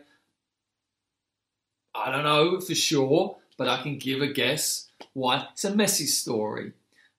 I 1.93 2.11
don't 2.11 2.23
know 2.23 2.59
for 2.59 2.75
sure, 2.75 3.37
but 3.57 3.67
I 3.69 3.81
can 3.81 3.97
give 3.97 4.21
a 4.21 4.27
guess. 4.27 4.89
Why? 5.13 5.47
It's 5.53 5.65
a 5.65 5.75
messy 5.75 6.05
story. 6.05 6.73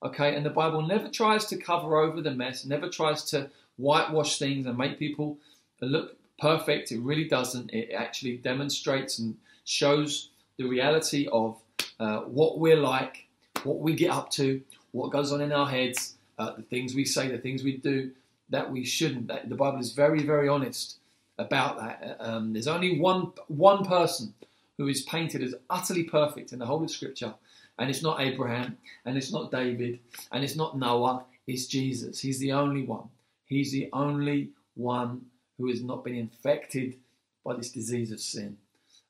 Okay, 0.04 0.36
and 0.36 0.44
the 0.44 0.50
Bible 0.50 0.82
never 0.82 1.08
tries 1.08 1.46
to 1.46 1.56
cover 1.56 1.96
over 1.96 2.20
the 2.20 2.30
mess, 2.30 2.64
never 2.64 2.88
tries 2.88 3.24
to 3.30 3.50
whitewash 3.76 4.38
things 4.38 4.66
and 4.66 4.76
make 4.76 4.98
people 4.98 5.38
look 5.80 6.16
perfect. 6.38 6.92
It 6.92 7.00
really 7.00 7.28
doesn't. 7.28 7.72
It 7.72 7.92
actually 7.92 8.38
demonstrates 8.38 9.18
and 9.18 9.36
shows 9.64 10.30
the 10.58 10.64
reality 10.64 11.28
of 11.32 11.56
uh, 12.00 12.20
what 12.20 12.58
we're 12.58 12.76
like, 12.80 13.26
what 13.64 13.78
we 13.78 13.94
get 13.94 14.10
up 14.10 14.30
to, 14.32 14.60
what 14.92 15.10
goes 15.10 15.32
on 15.32 15.40
in 15.40 15.52
our 15.52 15.68
heads, 15.68 16.14
uh, 16.38 16.52
the 16.56 16.62
things 16.62 16.94
we 16.94 17.04
say, 17.04 17.28
the 17.28 17.38
things 17.38 17.62
we 17.62 17.76
do 17.76 18.10
that 18.50 18.70
we 18.70 18.84
shouldn't. 18.84 19.26
The 19.26 19.54
Bible 19.54 19.80
is 19.80 19.92
very, 19.92 20.22
very 20.22 20.48
honest 20.48 20.98
about 21.38 21.78
that. 21.78 22.16
Um, 22.20 22.52
there's 22.52 22.68
only 22.68 22.98
one 23.00 23.32
one 23.48 23.84
person 23.84 24.32
who 24.78 24.88
is 24.88 25.02
painted 25.02 25.42
as 25.42 25.54
utterly 25.70 26.04
perfect 26.04 26.52
in 26.52 26.58
the 26.58 26.66
whole 26.66 26.82
of 26.82 26.90
Scripture, 26.90 27.34
and 27.78 27.90
it's 27.90 28.02
not 28.02 28.20
Abraham, 28.20 28.76
and 29.04 29.16
it's 29.16 29.32
not 29.32 29.50
David, 29.50 29.98
and 30.32 30.44
it's 30.44 30.56
not 30.56 30.78
Noah. 30.78 31.24
It's 31.46 31.66
Jesus. 31.66 32.20
He's 32.20 32.38
the 32.38 32.52
only 32.52 32.82
one. 32.82 33.08
He's 33.46 33.72
the 33.72 33.88
only 33.92 34.50
one 34.74 35.22
who 35.58 35.68
has 35.68 35.82
not 35.82 36.04
been 36.04 36.14
infected 36.14 36.96
by 37.44 37.54
this 37.54 37.70
disease 37.70 38.10
of 38.12 38.20
sin. 38.20 38.58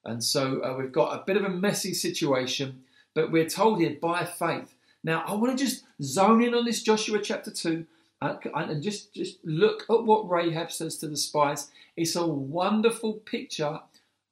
And 0.05 0.23
so 0.23 0.62
uh, 0.62 0.76
we've 0.78 0.93
got 0.93 1.19
a 1.19 1.25
bit 1.25 1.37
of 1.37 1.45
a 1.45 1.50
messy 1.50 1.93
situation, 1.93 2.85
but 3.14 3.33
we're 3.33 3.49
told 3.49 3.81
here 3.81 3.97
by 4.00 4.25
faith. 4.25 4.75
Now, 5.02 5.25
I 5.26 5.35
want 5.35 5.59
to 5.59 5.64
just 5.64 5.85
zone 6.02 6.43
in 6.43 6.55
on 6.55 6.64
this 6.64 6.83
Joshua 6.83 7.21
chapter 7.21 7.50
2 7.50 7.85
uh, 8.23 8.37
and 8.55 8.83
just, 8.83 9.12
just 9.12 9.38
look 9.45 9.85
at 9.90 10.05
what 10.05 10.31
Rahab 10.31 10.71
says 10.71 10.99
to 10.99 11.09
the 11.09 11.16
spies. 11.16 11.71
It's 11.97 12.16
a 12.16 12.26
wonderful 12.26 13.14
picture 13.14 13.81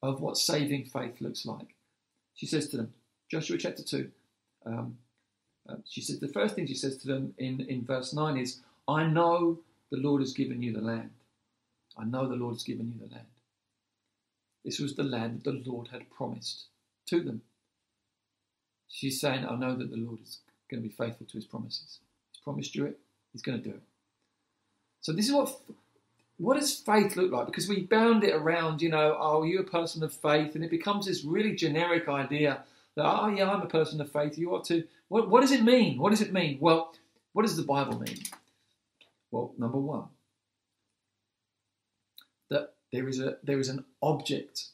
of 0.03 0.21
what 0.21 0.37
saving 0.37 0.85
faith 0.85 1.21
looks 1.21 1.45
like. 1.45 1.75
She 2.35 2.47
says 2.47 2.69
to 2.69 2.77
them, 2.77 2.95
Joshua 3.31 3.59
chapter 3.59 3.83
2, 3.83 4.11
um, 4.67 4.99
uh, 5.69 5.77
she 5.89 6.03
says, 6.03 6.21
the 6.21 6.29
first 6.29 6.55
thing 6.55 6.67
she 6.67 6.75
says 6.75 6.99
to 6.99 7.07
them 7.07 7.35
in, 7.39 7.61
in 7.63 7.85
verse 7.85 8.13
9 8.13 8.37
is, 8.37 8.61
I 8.87 9.07
know 9.07 9.59
the 9.95 10.01
Lord 10.01 10.23
has 10.23 10.33
given 10.33 10.63
you 10.63 10.73
the 10.73 10.81
land. 10.81 11.11
I 11.97 12.05
know 12.05 12.29
the 12.29 12.35
Lord 12.35 12.57
has 12.57 12.65
given 12.65 12.93
you 12.93 13.07
the 13.07 13.15
land. 13.15 13.27
This 14.65 14.81
was 14.81 14.97
the 14.97 15.05
land 15.05 15.43
that 15.45 15.65
the 15.65 15.71
Lord 15.71 15.89
had 15.93 16.11
promised 16.11 16.65
to 17.07 17.21
them. 17.21 17.43
She's 18.89 19.21
saying, 19.21 19.47
I 19.47 19.55
know 19.55 19.77
that 19.77 19.91
the 19.91 19.97
Lord 19.97 20.21
is 20.23 20.39
going 20.71 20.83
to 20.83 20.89
be 20.89 20.95
faithful 20.95 21.27
to 21.27 21.37
his 21.37 21.45
promises. 21.45 22.01
He's 22.33 22.41
promised 22.43 22.75
you 22.75 22.87
it, 22.87 22.99
he's 23.33 23.43
going 23.43 23.63
to 23.63 23.69
do 23.69 23.75
it. 23.75 23.83
So 25.01 25.13
this 25.13 25.27
is 25.27 25.33
what 25.33 25.55
what 26.39 26.59
does 26.59 26.75
faith 26.75 27.15
look 27.15 27.31
like? 27.31 27.47
Because 27.47 27.69
we 27.69 27.83
bound 27.83 28.25
it 28.25 28.35
around, 28.35 28.83
you 28.83 28.89
know, 28.89 29.17
oh, 29.21 29.43
are 29.43 29.47
you 29.47 29.61
a 29.61 29.65
person 29.65 30.03
of 30.03 30.13
faith? 30.13 30.57
And 30.57 30.65
it 30.65 30.71
becomes 30.71 31.07
this 31.07 31.25
really 31.25 31.55
generic 31.55 32.09
idea 32.09 32.65
that, 32.97 33.05
oh, 33.05 33.29
yeah, 33.29 33.49
I'm 33.49 33.63
a 33.63 33.67
person 33.67 34.01
of 34.01 34.11
faith. 34.11 34.37
You 34.37 34.53
ought 34.53 34.65
to. 34.65 34.83
What, 35.07 35.31
what 35.31 35.43
does 35.43 35.53
it 35.53 35.63
mean? 35.63 35.99
What 35.99 36.11
does 36.11 36.23
it 36.23 36.33
mean? 36.33 36.59
Well, 36.61 36.93
what 37.33 37.43
does 37.43 37.57
the 37.57 37.63
Bible 37.63 38.01
mean? 38.01 38.19
Well, 39.35 39.53
number 39.59 39.79
one, 39.79 40.05
that 42.51 42.75
there 42.93 43.09
is 43.09 43.19
a 43.19 43.39
there 43.43 43.59
is 43.59 43.69
an 43.69 43.85
object 44.01 44.67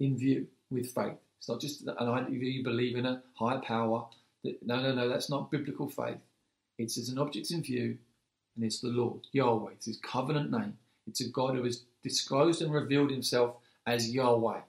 in 0.00 0.16
view 0.16 0.46
with 0.70 0.90
faith. 0.94 1.18
It's 1.38 1.50
not 1.50 1.60
just 1.60 1.86
an 1.86 2.08
idea 2.08 2.50
you 2.50 2.64
believe 2.64 2.96
in 2.96 3.04
a 3.04 3.22
higher 3.34 3.58
power. 3.58 4.06
No, 4.42 4.80
no, 4.80 4.94
no, 4.94 5.06
that's 5.10 5.28
not 5.28 5.50
biblical 5.50 5.86
faith. 5.86 6.16
It's 6.78 6.96
as 6.96 7.10
an 7.10 7.18
object 7.18 7.50
in 7.50 7.62
view, 7.62 7.98
and 8.56 8.64
it's 8.64 8.80
the 8.80 8.88
Lord, 8.88 9.20
Yahweh. 9.32 9.72
It's 9.72 9.84
his 9.84 9.98
covenant 9.98 10.50
name. 10.50 10.78
It's 11.06 11.20
a 11.20 11.28
God 11.28 11.54
who 11.54 11.64
has 11.64 11.82
disclosed 12.02 12.62
and 12.62 12.72
revealed 12.72 13.10
himself 13.10 13.56
as 13.86 14.10
Yahweh. 14.10 14.60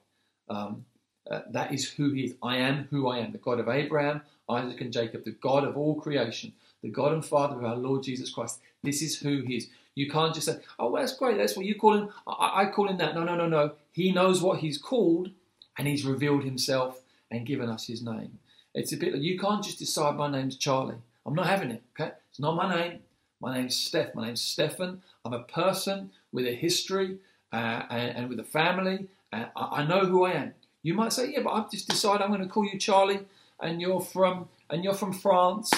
Um, 0.50 0.84
uh, 1.31 1.43
that 1.51 1.74
is 1.74 1.89
who 1.89 2.12
he 2.12 2.25
is. 2.25 2.36
I 2.43 2.57
am 2.57 2.89
who 2.91 3.07
I 3.07 3.19
am, 3.19 3.31
the 3.31 3.38
God 3.38 3.62
of 3.62 3.69
Abraham, 3.69 4.24
Isaac, 4.50 4.81
and 4.81 4.91
Jacob, 4.91 5.24
the 5.24 5.31
God 5.31 5.63
of 5.63 5.77
all 5.77 5.95
creation, 6.01 6.51
the 6.86 6.92
God 6.92 7.13
and 7.13 7.25
Father 7.25 7.56
of 7.56 7.65
our 7.65 7.75
Lord 7.75 8.04
Jesus 8.04 8.30
Christ. 8.30 8.60
This 8.84 9.01
is 9.01 9.18
who 9.18 9.42
he 9.42 9.56
is. 9.56 9.70
You 9.96 10.08
can't 10.08 10.36
just 10.36 10.46
say, 10.46 10.60
oh, 10.77 10.92
well, 10.92 11.01
that's 11.01 11.18
great. 11.18 11.36
That's 11.36 11.58
what 11.58 11.65
you 11.65 11.74
call 11.74 11.98
him. 11.98 12.10
I, 12.27 12.62
I 12.62 12.65
call 12.68 12.88
him 12.88 12.98
that. 12.98 13.15
No, 13.15 13.24
no, 13.24 13.36
no, 13.36 13.48
no. 13.48 13.72
He 13.92 14.12
knows 14.12 14.39
what 14.39 14.60
he's 14.60 14.77
called 14.77 15.32
and 15.80 15.88
he's 15.88 16.06
revealed 16.06 16.44
himself 16.44 17.01
and 17.32 17.44
given 17.44 17.70
us 17.70 17.88
his 17.88 18.04
name. 18.04 18.38
It's 18.75 18.94
a 18.94 18.98
bit 18.98 19.13
like 19.13 19.24
you 19.24 19.39
can't 19.39 19.63
just 19.63 19.80
decide 19.80 20.15
my 20.15 20.30
name's 20.30 20.58
Charlie. 20.58 20.98
I'm 21.25 21.34
not 21.34 21.48
having 21.48 21.72
it. 21.72 21.82
Okay, 22.00 22.12
it's 22.30 22.39
not 22.39 22.56
my 22.56 22.75
name. 22.75 23.00
My 23.42 23.58
name's 23.58 23.75
Steph. 23.75 24.13
My 24.13 24.27
name's 24.27 24.42
Stefan. 24.42 25.01
I'm 25.24 25.34
a 25.34 25.44
person 25.44 26.12
with 26.32 26.46
a 26.46 26.54
history 26.54 27.18
uh, 27.51 27.82
and, 27.89 28.18
and, 28.18 28.30
with 28.30 28.39
a 28.39 28.44
family. 28.44 29.08
Uh, 29.34 29.46
I, 29.56 29.82
I 29.82 29.88
know 29.88 30.06
who 30.06 30.25
I 30.25 30.34
am. 30.34 30.54
You 30.84 30.94
might 30.94 31.13
say, 31.13 31.32
yeah, 31.32 31.42
but 31.42 31.54
I've 31.54 31.72
just 31.72 31.89
decided 31.89 32.22
I'm 32.22 32.30
going 32.30 32.42
to 32.42 32.48
call 32.48 32.65
you 32.65 32.77
Charlie, 32.77 33.22
and 33.60 33.82
you're 33.82 34.01
from 34.01 34.50
and 34.70 34.84
you're 34.84 34.94
from 34.94 35.13
France, 35.13 35.72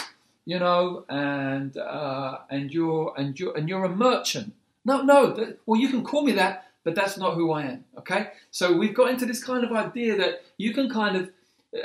you 0.48 0.58
know, 0.58 1.04
and 1.10 1.76
uh, 1.76 2.38
and 2.50 2.74
you're 2.74 3.14
and 3.18 3.38
you're 3.38 3.56
and 3.58 3.68
you're 3.68 3.84
a 3.84 3.96
merchant. 4.08 4.54
No, 4.86 5.02
no. 5.02 5.34
That, 5.34 5.60
well, 5.66 5.80
you 5.80 5.90
can 5.90 6.06
call 6.06 6.24
me 6.24 6.32
that, 6.32 6.54
but 6.86 6.96
that's 6.96 7.18
not 7.18 7.34
who 7.36 7.52
I 7.52 7.64
am. 7.64 7.84
Okay. 7.98 8.30
So 8.50 8.72
we've 8.72 8.94
got 8.96 9.10
into 9.10 9.26
this 9.26 9.44
kind 9.44 9.66
of 9.66 9.74
idea 9.74 10.16
that 10.16 10.44
you 10.58 10.74
can 10.74 10.90
kind 10.90 11.18
of, 11.18 11.30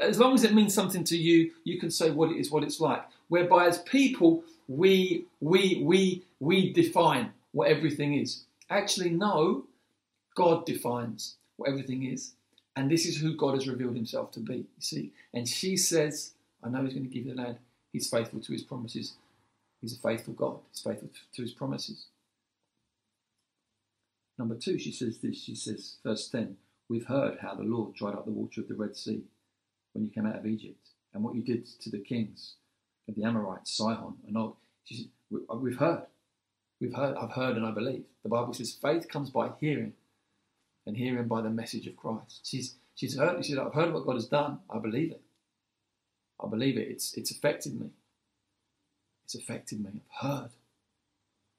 as 0.00 0.21
long 0.21 0.35
as 0.35 0.45
it 0.45 0.54
means 0.54 0.73
something 0.73 1.02
to 1.04 1.16
you, 1.16 1.50
you 1.64 1.81
can 1.81 1.90
say 1.90 2.12
what 2.12 2.31
it 2.31 2.37
is, 2.37 2.52
what 2.52 2.62
it's 2.62 2.78
like. 2.78 3.02
Whereby 3.26 3.66
as 3.66 3.78
people, 3.78 4.45
we 4.69 5.25
we 5.40 5.83
we 5.83 6.23
we 6.38 6.73
define 6.73 7.33
what 7.50 7.66
everything 7.66 8.14
is. 8.14 8.45
Actually, 8.71 9.11
no. 9.11 9.64
God 10.37 10.64
defines 10.64 11.35
what 11.57 11.69
everything 11.69 12.04
is. 12.04 12.33
And 12.76 12.88
this 12.88 13.07
is 13.07 13.16
who 13.16 13.37
God 13.37 13.54
has 13.54 13.66
revealed 13.66 13.97
himself 13.97 14.31
to 14.33 14.40
be. 14.40 14.59
You 14.59 14.64
see? 14.90 15.11
And 15.35 15.49
she 15.49 15.76
says, 15.76 16.35
I 16.62 16.69
know 16.71 16.85
he's 16.85 16.95
going 16.95 17.09
to 17.11 17.14
give 17.14 17.26
you 17.26 17.35
the 17.35 17.42
land. 17.42 17.59
He's 17.92 18.08
faithful 18.08 18.40
to 18.40 18.52
his 18.52 18.62
promises. 18.62 19.14
He's 19.80 19.96
a 19.96 20.00
faithful 20.00 20.34
God. 20.34 20.58
He's 20.70 20.80
faithful 20.82 21.11
to 21.34 21.42
his 21.42 21.52
promises. 21.52 22.06
Number 24.38 24.54
two, 24.54 24.78
she 24.78 24.92
says 24.92 25.18
this. 25.18 25.42
She 25.42 25.54
says, 25.54 25.96
verse 26.02 26.28
10, 26.28 26.56
We've 26.88 27.06
heard 27.06 27.38
how 27.40 27.54
the 27.54 27.64
Lord 27.64 27.94
dried 27.94 28.14
up 28.14 28.25
the 28.25 28.32
water 28.32 28.61
of 28.61 28.68
the 28.68 28.75
Red 28.75 28.96
Sea 28.96 29.22
when 29.92 30.04
you 30.04 30.11
came 30.11 30.26
out 30.26 30.37
of 30.37 30.46
Egypt, 30.46 30.88
and 31.12 31.22
what 31.22 31.34
you 31.34 31.42
did 31.42 31.66
to 31.80 31.90
the 31.90 31.99
kings 31.99 32.54
of 33.08 33.14
the 33.14 33.25
Amorites, 33.25 33.76
Sihon 33.76 34.14
and 34.26 34.37
Og. 34.37 34.56
She 34.84 34.96
said, 34.96 35.40
uh, 35.50 35.56
We've 35.56 35.76
heard. 35.76 36.06
We've 36.80 36.94
heard. 36.94 37.16
I've 37.16 37.32
heard 37.32 37.56
and 37.56 37.66
I 37.66 37.70
believe. 37.70 38.04
The 38.22 38.28
Bible 38.28 38.54
says 38.54 38.72
faith 38.80 39.08
comes 39.08 39.30
by 39.30 39.50
hearing, 39.61 39.92
and 40.87 40.96
hearing 40.96 41.28
by 41.28 41.42
the 41.42 41.50
message 41.50 41.87
of 41.87 41.96
Christ. 41.96 42.40
She's 42.44 42.76
she's 42.94 43.16
heard. 43.16 43.44
She 43.44 43.52
said, 43.52 43.61
I've 43.61 43.75
heard 43.75 43.92
what 43.92 44.06
God 44.06 44.14
has 44.14 44.26
done. 44.26 44.61
I 44.70 44.78
believe 44.78 45.12
it. 45.12 45.20
I 46.42 46.49
believe 46.49 46.76
it. 46.76 46.88
It's, 46.88 47.14
it's 47.14 47.30
affected 47.30 47.78
me. 47.78 47.90
It's 49.25 49.34
affected 49.34 49.82
me. 49.82 49.90
I've 50.22 50.28
heard. 50.28 50.50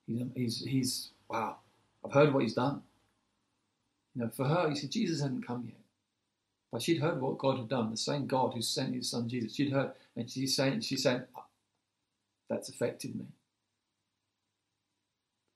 He's, 0.07 0.21
um, 0.21 0.31
he's, 0.35 0.63
he's, 0.63 1.09
wow, 1.29 1.57
I've 2.05 2.11
heard 2.11 2.33
what 2.33 2.43
he's 2.43 2.53
done. 2.53 2.81
You 4.15 4.23
know, 4.23 4.29
for 4.29 4.45
her, 4.45 4.69
you 4.69 4.75
see, 4.75 4.87
Jesus 4.87 5.21
hadn't 5.21 5.47
come 5.47 5.63
yet. 5.67 5.77
But 6.71 6.81
she'd 6.81 7.01
heard 7.01 7.21
what 7.21 7.37
God 7.37 7.57
had 7.57 7.69
done, 7.69 7.91
the 7.91 7.97
same 7.97 8.25
God 8.25 8.53
who 8.53 8.61
sent 8.61 8.95
his 8.95 9.09
son 9.09 9.29
Jesus. 9.29 9.55
She'd 9.55 9.71
heard, 9.71 9.91
and 10.15 10.29
she's 10.29 10.55
saying, 10.55 10.81
she's 10.81 11.03
saying, 11.03 11.21
that's 12.49 12.69
affected 12.69 13.15
me. 13.15 13.25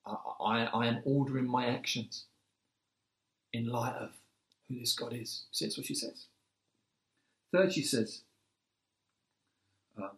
I, 0.05 0.15
I, 0.39 0.63
I 0.65 0.87
am 0.87 1.01
ordering 1.05 1.47
my 1.47 1.65
actions 1.65 2.25
in 3.51 3.67
light 3.67 3.95
of 3.95 4.11
who 4.69 4.79
this 4.79 4.93
God 4.93 5.13
is. 5.13 5.43
See, 5.51 5.65
that's 5.65 5.77
what 5.77 5.87
she 5.87 5.95
says. 5.95 6.27
Third, 7.51 7.73
she 7.73 7.81
says, 7.81 8.21
um, 9.97 10.11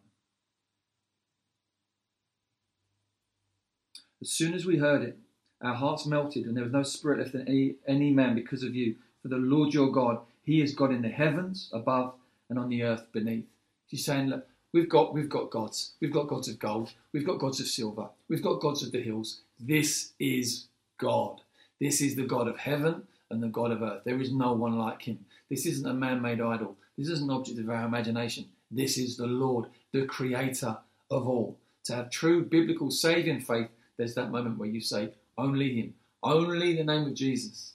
as 4.21 4.29
soon 4.29 4.53
as 4.53 4.65
we 4.65 4.77
heard 4.77 5.01
it, 5.03 5.17
our 5.61 5.75
hearts 5.75 6.05
melted, 6.05 6.45
and 6.45 6.55
there 6.55 6.63
was 6.63 6.73
no 6.73 6.83
spirit 6.83 7.19
left 7.19 7.35
in 7.35 7.47
any, 7.47 7.75
any 7.87 8.11
man 8.11 8.35
because 8.35 8.63
of 8.63 8.75
you. 8.75 8.95
For 9.21 9.27
the 9.27 9.37
Lord 9.37 9.73
your 9.73 9.91
God, 9.91 10.19
He 10.43 10.61
is 10.61 10.73
God 10.73 10.91
in 10.91 11.01
the 11.01 11.09
heavens 11.09 11.69
above 11.73 12.13
and 12.49 12.57
on 12.57 12.69
the 12.69 12.83
earth 12.83 13.05
beneath. 13.11 13.45
She's 13.87 14.05
saying, 14.05 14.29
look, 14.29 14.47
we've 14.71 14.89
got 14.89 15.13
we've 15.13 15.29
got 15.29 15.49
gods. 15.49 15.93
We've 15.99 16.13
got 16.13 16.27
gods 16.27 16.47
of 16.47 16.59
gold. 16.59 16.93
We've 17.11 17.25
got 17.25 17.39
gods 17.39 17.59
of 17.59 17.67
silver. 17.67 18.09
We've 18.29 18.43
got 18.43 18.61
gods 18.61 18.83
of 18.83 18.91
the 18.91 19.01
hills. 19.01 19.41
This 19.59 20.13
is 20.19 20.67
God. 20.97 21.41
This 21.81 22.01
is 22.01 22.15
the 22.15 22.25
God 22.25 22.47
of 22.47 22.57
heaven 22.57 23.03
and 23.29 23.41
the 23.41 23.47
God 23.47 23.71
of 23.71 23.81
earth. 23.81 24.03
There 24.05 24.21
is 24.21 24.31
no 24.31 24.53
one 24.53 24.77
like 24.77 25.01
him. 25.01 25.25
This 25.49 25.65
isn't 25.65 25.89
a 25.89 25.93
man 25.93 26.21
made 26.21 26.41
idol. 26.41 26.77
This 26.97 27.09
isn't 27.09 27.29
an 27.29 27.35
object 27.35 27.59
of 27.59 27.69
our 27.69 27.85
imagination. 27.85 28.45
This 28.71 28.97
is 28.97 29.17
the 29.17 29.27
Lord, 29.27 29.67
the 29.91 30.05
creator 30.05 30.77
of 31.09 31.27
all. 31.27 31.59
To 31.85 31.95
have 31.95 32.09
true 32.09 32.45
biblical 32.45 32.91
saving 32.91 33.41
faith, 33.41 33.69
there's 33.97 34.15
that 34.15 34.31
moment 34.31 34.57
where 34.57 34.69
you 34.69 34.81
say, 34.81 35.13
only 35.37 35.75
him, 35.75 35.93
only 36.21 36.75
the 36.75 36.83
name 36.83 37.07
of 37.07 37.15
Jesus, 37.15 37.73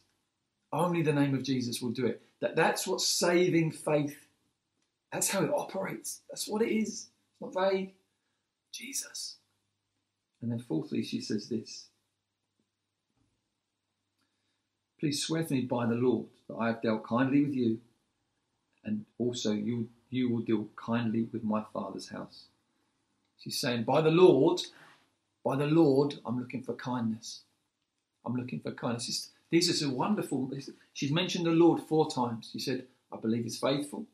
only 0.73 1.03
the 1.03 1.13
name 1.13 1.35
of 1.35 1.43
Jesus 1.43 1.81
will 1.81 1.91
do 1.91 2.07
it. 2.07 2.23
That, 2.41 2.57
that's 2.57 2.87
what 2.87 3.01
saving 3.01 3.73
faith, 3.73 4.27
that's 5.13 5.31
how 5.31 5.43
it 5.43 5.51
operates. 5.51 6.23
That's 6.29 6.49
what 6.49 6.63
it 6.63 6.73
is. 6.73 6.89
It's 6.89 7.41
not 7.41 7.71
vague. 7.71 7.95
Jesus. 8.73 9.37
And 10.43 10.51
then 10.51 10.59
fourthly, 10.59 11.03
she 11.03 11.21
says 11.21 11.49
this 11.49 11.87
Please 14.99 15.23
swear 15.23 15.45
to 15.45 15.55
me 15.55 15.63
by 15.63 15.87
the 15.87 15.95
Lord 15.95 16.27
that 16.49 16.57
I 16.57 16.67
have 16.67 16.83
dealt 16.83 17.07
kindly 17.07 17.45
with 17.45 17.55
you, 17.55 17.79
and 18.85 19.05
also 19.19 19.53
you, 19.53 19.89
you 20.15 20.29
will 20.29 20.41
deal 20.41 20.67
kindly 20.77 21.29
with 21.33 21.45
my 21.45 21.63
father's 21.73 22.09
house. 22.09 22.45
She's 23.39 23.61
saying, 23.61 23.85
By 23.85 24.01
the 24.01 24.11
Lord, 24.11 24.61
by 25.45 25.57
the 25.57 25.67
Lord, 25.67 26.15
I'm 26.25 26.39
looking 26.39 26.63
for 26.63 26.75
kindness. 26.75 27.43
I'm 28.25 28.35
looking 28.35 28.61
for 28.61 28.73
kindness. 28.73 29.31
these 29.51 29.83
are 29.83 29.91
wonderful. 29.91 30.51
She's 30.95 31.13
mentioned 31.13 31.47
the 31.47 31.51
Lord 31.51 31.83
four 31.83 32.11
times. 32.11 32.49
She 32.53 32.59
said, 32.59 32.87
I 33.13 33.19
believe 33.19 33.45
he's 33.45 33.59
faithful. 33.59 34.07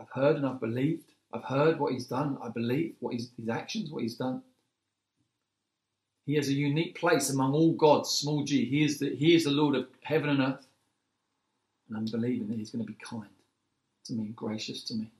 I've 0.00 0.10
heard 0.10 0.36
and 0.36 0.46
I've 0.46 0.60
believed. 0.60 1.12
I've 1.32 1.44
heard 1.44 1.78
what 1.78 1.92
he's 1.92 2.06
done. 2.06 2.36
I 2.42 2.48
believe 2.48 2.96
what 2.98 3.14
his, 3.14 3.30
his 3.36 3.48
actions, 3.48 3.90
what 3.90 4.02
he's 4.02 4.16
done. 4.16 4.42
He 6.26 6.34
has 6.34 6.48
a 6.48 6.52
unique 6.52 6.98
place 6.98 7.30
among 7.30 7.52
all 7.52 7.72
gods, 7.72 8.10
small 8.10 8.44
g. 8.44 8.64
He 8.64 8.82
is 8.82 8.98
the, 8.98 9.14
he 9.14 9.34
is 9.34 9.44
the 9.44 9.50
Lord 9.50 9.76
of 9.76 9.86
heaven 10.02 10.30
and 10.30 10.40
earth. 10.40 10.66
And 11.88 11.98
I'm 11.98 12.06
believing 12.06 12.48
that 12.48 12.56
he's 12.56 12.70
going 12.70 12.84
to 12.84 12.90
be 12.90 12.98
kind 12.98 13.28
to 14.04 14.12
me, 14.12 14.32
gracious 14.34 14.82
to 14.84 14.94
me. 14.94 15.10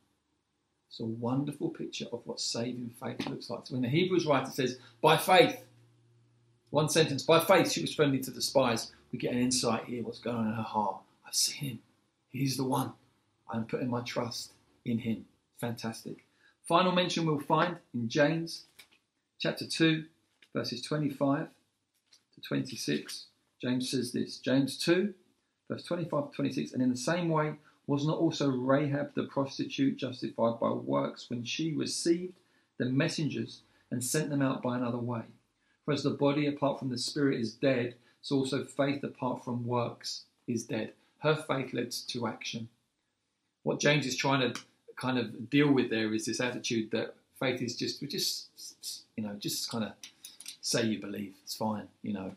It's 0.89 1.01
a 1.01 1.05
wonderful 1.05 1.71
picture 1.71 2.07
of 2.13 2.21
what 2.25 2.41
saving 2.41 2.95
faith 3.03 3.27
looks 3.27 3.51
like. 3.51 3.67
So 3.67 3.75
when 3.75 3.83
the 3.83 3.89
Hebrews 3.89 4.27
writer 4.27 4.51
says, 4.51 4.79
by 5.01 5.17
faith, 5.17 5.65
one 6.71 6.89
sentence, 6.89 7.23
by 7.23 7.41
faith 7.41 7.73
she 7.73 7.81
was 7.81 7.95
friendly 7.95 8.21
to 8.21 8.31
the 8.31 8.43
spies, 8.43 8.93
we 9.11 9.19
get 9.19 9.33
an 9.33 9.41
insight 9.41 9.85
here 9.85 10.03
what's 10.03 10.21
going 10.21 10.37
on 10.37 10.49
in 10.49 10.55
her 10.55 10.63
heart. 10.63 10.99
I've 11.27 11.35
seen 11.35 11.71
him. 11.71 11.79
He's 12.31 12.57
the 12.57 12.65
one. 12.65 12.93
I'm 13.49 13.65
putting 13.65 13.91
my 13.91 14.01
trust 14.03 14.53
in 14.85 14.99
him. 14.99 15.25
Fantastic. 15.61 16.25
Final 16.67 16.93
mention 16.93 17.27
we'll 17.27 17.41
find 17.41 17.77
in 17.93 18.09
James 18.09 18.65
chapter 19.39 19.67
2, 19.67 20.05
verses 20.55 20.81
25 20.83 21.49
to 22.35 22.41
26, 22.41 23.27
James 23.61 23.91
says 23.91 24.13
this 24.13 24.39
James 24.39 24.79
2, 24.79 25.13
verse 25.71 25.85
25 25.85 26.31
to 26.31 26.37
26, 26.37 26.73
and 26.73 26.83
in 26.83 26.91
the 26.91 26.97
same 26.97 27.29
way, 27.29 27.55
was 27.87 28.07
not 28.07 28.19
also 28.19 28.49
Rahab 28.51 29.15
the 29.15 29.25
prostitute 29.25 29.97
justified 29.97 30.59
by 30.59 30.71
works 30.71 31.29
when 31.29 31.45
she 31.45 31.73
received 31.73 32.35
the 32.79 32.87
messengers 32.87 33.61
and 33.91 34.03
sent 34.03 34.31
them 34.31 34.43
out 34.43 34.63
by 34.63 34.77
another 34.77 34.99
way? 34.99 35.23
For 35.85 35.93
as 35.93 36.03
the 36.03 36.11
body 36.11 36.47
apart 36.47 36.79
from 36.79 36.89
the 36.89 36.99
spirit 36.99 37.41
is 37.41 37.53
dead, 37.53 37.97
so 38.23 38.37
also 38.37 38.65
faith 38.65 39.05
apart 39.05 39.45
from 39.45 39.67
works 39.67 40.25
is 40.47 40.65
dead. 40.65 40.93
Her 41.19 41.37
faith 41.37 41.75
led 41.75 41.91
to 41.91 42.27
action. 42.27 42.69
What 43.63 43.81
James 43.81 44.07
is 44.07 44.17
trying 44.17 44.41
to 44.41 44.61
kind 44.97 45.19
of 45.19 45.51
deal 45.51 45.71
with 45.71 45.91
there 45.91 46.15
is 46.15 46.25
this 46.25 46.41
attitude 46.41 46.91
that 46.93 47.15
faith 47.39 47.61
is 47.61 47.77
just, 47.77 48.01
we 48.01 48.09
just, 48.09 49.05
you 49.17 49.25
know, 49.25 49.35
just 49.39 49.71
kind 49.71 49.85
of 49.85 49.93
say 50.61 50.85
you 50.87 51.01
believe. 51.01 51.35
It's 51.45 51.57
fine, 51.57 51.89
you 52.03 52.15
know. 52.15 52.35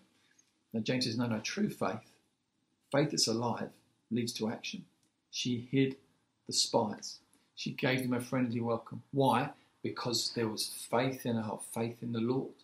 Now 0.73 0.81
James 0.81 1.05
says, 1.05 1.17
no, 1.17 1.27
no, 1.27 1.39
true 1.39 1.69
faith, 1.69 2.11
faith 2.91 3.11
that's 3.11 3.27
alive, 3.27 3.69
leads 4.11 4.33
to 4.33 4.49
action. 4.49 4.85
She 5.37 5.67
hid 5.71 5.97
the 6.47 6.53
spies. 6.53 7.19
She 7.53 7.69
gave 7.69 8.01
them 8.01 8.13
a 8.13 8.19
friendly 8.19 8.59
welcome. 8.59 9.03
Why? 9.11 9.51
Because 9.83 10.33
there 10.33 10.47
was 10.47 10.65
faith 10.89 11.27
in 11.27 11.35
her, 11.35 11.59
faith 11.75 12.01
in 12.01 12.11
the 12.11 12.19
Lord. 12.19 12.55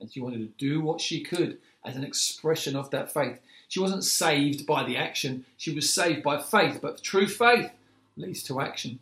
And 0.00 0.10
she 0.10 0.20
wanted 0.20 0.38
to 0.38 0.58
do 0.58 0.80
what 0.80 1.00
she 1.00 1.20
could 1.22 1.58
as 1.84 1.94
an 1.94 2.02
expression 2.02 2.74
of 2.74 2.90
that 2.90 3.14
faith. 3.14 3.38
She 3.68 3.78
wasn't 3.78 4.02
saved 4.02 4.66
by 4.66 4.82
the 4.82 4.96
action, 4.96 5.44
she 5.56 5.72
was 5.72 5.92
saved 5.92 6.24
by 6.24 6.42
faith. 6.42 6.80
But 6.82 7.00
true 7.00 7.28
faith 7.28 7.70
leads 8.16 8.42
to 8.44 8.60
action. 8.60 8.98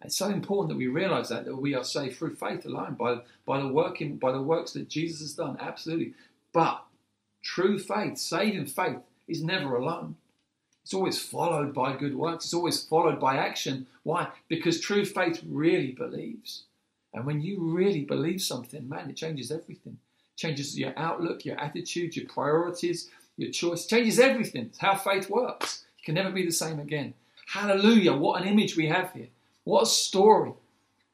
It's 0.00 0.16
so 0.16 0.30
important 0.30 0.70
that 0.70 0.78
we 0.78 0.86
realize 0.86 1.28
that 1.28 1.44
that 1.44 1.56
we 1.56 1.74
are 1.74 1.84
saved 1.84 2.16
through 2.16 2.36
faith 2.36 2.64
alone, 2.64 2.94
by 2.94 3.18
by 3.44 3.60
the 3.60 3.68
working 3.68 4.16
by 4.16 4.32
the 4.32 4.40
works 4.40 4.72
that 4.72 4.88
Jesus 4.88 5.20
has 5.20 5.34
done. 5.34 5.58
Absolutely. 5.60 6.14
But 6.54 6.82
true 7.42 7.78
faith, 7.78 8.16
saving 8.16 8.64
faith, 8.64 9.00
is 9.28 9.44
never 9.44 9.76
alone. 9.76 10.16
It's 10.86 10.94
always 10.94 11.20
followed 11.20 11.74
by 11.74 11.96
good 11.96 12.14
works. 12.14 12.44
It's 12.44 12.54
always 12.54 12.80
followed 12.80 13.18
by 13.18 13.38
action. 13.38 13.88
Why? 14.04 14.28
Because 14.46 14.80
true 14.80 15.04
faith 15.04 15.42
really 15.44 15.90
believes. 15.90 16.62
And 17.12 17.26
when 17.26 17.40
you 17.40 17.58
really 17.58 18.04
believe 18.04 18.40
something, 18.40 18.88
man, 18.88 19.10
it 19.10 19.16
changes 19.16 19.50
everything. 19.50 19.98
It 20.32 20.36
changes 20.36 20.78
your 20.78 20.96
outlook, 20.96 21.44
your 21.44 21.58
attitude, 21.58 22.14
your 22.14 22.28
priorities, 22.28 23.10
your 23.36 23.50
choice. 23.50 23.84
It 23.84 23.88
changes 23.88 24.20
everything. 24.20 24.66
It's 24.66 24.78
how 24.78 24.94
faith 24.94 25.28
works. 25.28 25.86
You 25.98 26.04
can 26.04 26.14
never 26.14 26.30
be 26.30 26.46
the 26.46 26.52
same 26.52 26.78
again. 26.78 27.14
Hallelujah. 27.48 28.12
What 28.12 28.40
an 28.40 28.46
image 28.46 28.76
we 28.76 28.86
have 28.86 29.12
here. 29.12 29.30
What 29.64 29.82
a 29.82 29.86
story 29.86 30.52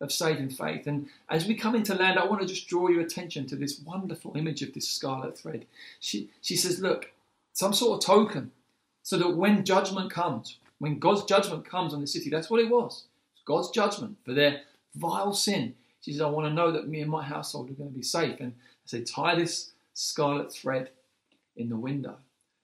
of 0.03 0.13
saving 0.13 0.51
faith. 0.51 0.87
And 0.87 1.09
as 1.31 1.47
we 1.47 1.55
come 1.55 1.75
into 1.75 1.95
land, 1.95 2.19
I 2.19 2.27
want 2.27 2.43
to 2.43 2.47
just 2.47 2.69
draw 2.69 2.89
your 2.89 3.01
attention 3.01 3.47
to 3.47 3.57
this 3.57 3.81
wonderful 3.81 4.37
image 4.37 4.61
of 4.61 4.75
this 4.75 4.91
scarlet 4.91 5.39
thread. 5.39 5.65
She, 5.99 6.29
she 6.43 6.57
says, 6.57 6.79
Look, 6.79 7.13
some 7.55 7.73
sort 7.73 8.03
of 8.03 8.07
token, 8.07 8.51
so 9.03 9.19
that 9.19 9.37
when 9.37 9.65
judgment 9.65 10.11
comes, 10.11 10.59
when 10.79 10.99
God's 10.99 11.25
judgment 11.25 11.65
comes 11.65 11.95
on 11.95 12.01
the 12.01 12.07
city, 12.07 12.31
that's 12.31 12.51
what 12.51 12.61
it 12.61 12.71
was. 12.71 13.05
God's 13.45 13.71
judgment 13.71 14.17
for 14.25 14.35
their 14.35 14.63
vile 14.95 15.33
sin. 15.33 15.75
She 16.01 16.13
says, 16.13 16.21
I 16.21 16.29
want 16.29 16.49
to 16.49 16.55
know 16.55 16.73
that 16.73 16.89
me 16.89 17.01
and 17.01 17.11
my 17.11 17.23
household 17.23 17.71
are 17.71 17.75
going 17.75 17.91
to 17.91 17.97
be 17.97 18.03
safe. 18.03 18.41
And 18.41 18.53
I 18.53 18.87
say, 18.87 19.03
tie 19.03 19.35
this 19.35 19.73
scarlet 19.95 20.53
thread 20.53 20.91
in 21.57 21.69
the 21.69 21.77
window. 21.77 22.17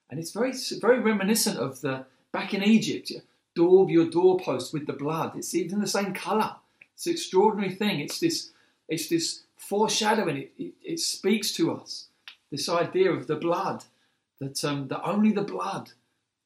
And 0.09 0.19
it's 0.19 0.31
very, 0.31 0.53
very 0.81 0.99
reminiscent 0.99 1.57
of 1.57 1.81
the 1.81 2.05
back 2.31 2.53
in 2.53 2.63
Egypt 2.63 3.11
daub 3.55 3.89
your 3.89 4.09
doorpost 4.09 4.73
with 4.73 4.87
the 4.87 4.93
blood. 4.93 5.35
It's 5.35 5.55
even 5.55 5.79
the 5.79 5.87
same 5.87 6.13
colour. 6.13 6.55
It's 6.93 7.07
an 7.07 7.13
extraordinary 7.13 7.73
thing. 7.73 7.99
It's 7.99 8.19
this, 8.19 8.51
it's 8.87 9.09
this 9.09 9.43
foreshadowing. 9.57 10.37
It, 10.37 10.51
it, 10.57 10.73
it 10.83 10.99
speaks 10.99 11.51
to 11.53 11.73
us. 11.73 12.07
This 12.51 12.69
idea 12.69 13.11
of 13.11 13.27
the 13.27 13.35
blood, 13.35 13.83
that, 14.39 14.63
um, 14.63 14.87
that 14.87 15.03
only 15.03 15.31
the 15.31 15.43
blood 15.43 15.91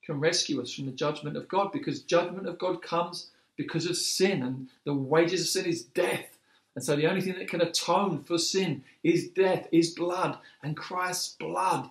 can 0.06 0.20
rescue 0.20 0.62
us 0.62 0.74
from 0.74 0.86
the 0.86 0.92
judgment 0.92 1.38
of 1.38 1.48
God, 1.48 1.72
because 1.72 2.02
judgment 2.02 2.48
of 2.48 2.60
God 2.60 2.82
comes 2.82 3.32
because 3.56 3.86
of 3.86 3.98
sin, 3.98 4.42
and 4.44 4.68
the 4.84 4.94
wages 4.94 5.42
of 5.42 5.48
sin 5.48 5.66
is 5.66 5.84
death. 5.84 6.38
And 6.76 6.84
so 6.84 6.96
the 6.96 7.08
only 7.08 7.22
thing 7.22 7.36
that 7.38 7.48
can 7.48 7.62
atone 7.62 8.24
for 8.24 8.38
sin 8.38 8.84
is 9.04 9.30
death, 9.30 9.68
is 9.72 9.92
blood, 9.92 10.38
and 10.64 10.76
Christ's 10.76 11.36
blood 11.36 11.90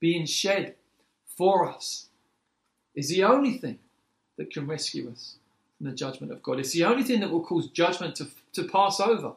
being 0.00 0.26
shed 0.26 0.74
for 1.36 1.68
us 1.68 2.06
is 2.94 3.08
the 3.08 3.24
only 3.24 3.58
thing 3.58 3.78
that 4.36 4.52
can 4.52 4.66
rescue 4.66 5.10
us 5.10 5.36
from 5.78 5.88
the 5.88 5.96
judgment 5.96 6.32
of 6.32 6.42
God. 6.42 6.60
It's 6.60 6.72
the 6.72 6.84
only 6.84 7.02
thing 7.02 7.20
that 7.20 7.30
will 7.30 7.44
cause 7.44 7.68
judgment 7.68 8.16
to, 8.16 8.28
to 8.52 8.64
pass 8.64 9.00
over 9.00 9.32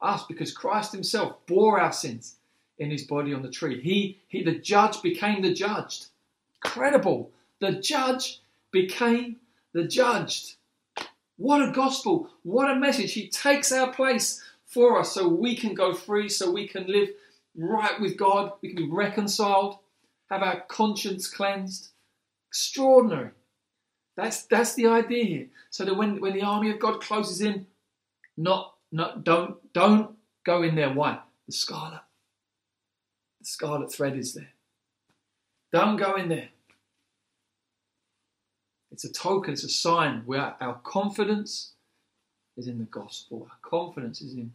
us 0.00 0.24
because 0.24 0.52
Christ 0.52 0.92
himself 0.92 1.36
bore 1.46 1.80
our 1.80 1.92
sins 1.92 2.36
in 2.78 2.90
his 2.90 3.04
body 3.04 3.34
on 3.34 3.42
the 3.42 3.50
tree. 3.50 3.80
He, 3.80 4.18
he 4.28 4.42
the 4.42 4.58
judge 4.58 5.02
became 5.02 5.42
the 5.42 5.52
judged. 5.52 6.06
Incredible. 6.64 7.30
The 7.60 7.72
judge 7.72 8.42
became 8.72 9.36
the 9.72 9.84
judged. 9.84 10.56
What 11.36 11.66
a 11.66 11.72
gospel. 11.72 12.30
What 12.42 12.70
a 12.70 12.78
message. 12.78 13.12
He 13.12 13.28
takes 13.28 13.72
our 13.72 13.92
place 13.92 14.42
for 14.66 15.00
us 15.00 15.12
so 15.12 15.28
we 15.28 15.56
can 15.56 15.74
go 15.74 15.94
free, 15.94 16.28
so 16.28 16.50
we 16.50 16.68
can 16.68 16.86
live 16.86 17.08
right 17.56 18.00
with 18.00 18.16
God. 18.16 18.52
We 18.62 18.68
can 18.68 18.76
be 18.76 18.90
reconciled, 18.90 19.78
have 20.30 20.42
our 20.42 20.60
conscience 20.68 21.28
cleansed. 21.28 21.90
Extraordinary. 22.48 23.30
That's 24.16 24.42
that's 24.44 24.74
the 24.74 24.86
idea 24.86 25.24
here. 25.24 25.46
So 25.70 25.84
that 25.84 25.96
when, 25.96 26.20
when 26.20 26.34
the 26.34 26.42
army 26.42 26.70
of 26.70 26.80
God 26.80 27.00
closes 27.00 27.40
in, 27.40 27.66
not 28.36 28.74
not 28.92 29.24
don't 29.24 29.72
don't 29.72 30.16
go 30.44 30.62
in 30.62 30.74
there. 30.74 30.92
Why? 30.92 31.20
The 31.46 31.52
scarlet. 31.52 32.02
The 33.40 33.46
scarlet 33.46 33.92
thread 33.92 34.18
is 34.18 34.34
there. 34.34 34.52
Don't 35.72 35.96
go 35.96 36.16
in 36.16 36.28
there. 36.28 36.48
It's 38.92 39.04
a 39.04 39.12
token, 39.12 39.52
it's 39.52 39.64
a 39.64 39.68
sign 39.68 40.24
our 40.28 40.80
confidence 40.82 41.72
is 42.56 42.68
in 42.68 42.78
the 42.78 42.84
gospel. 42.84 43.48
Our 43.50 43.70
confidence 43.70 44.20
is 44.20 44.34
in 44.34 44.52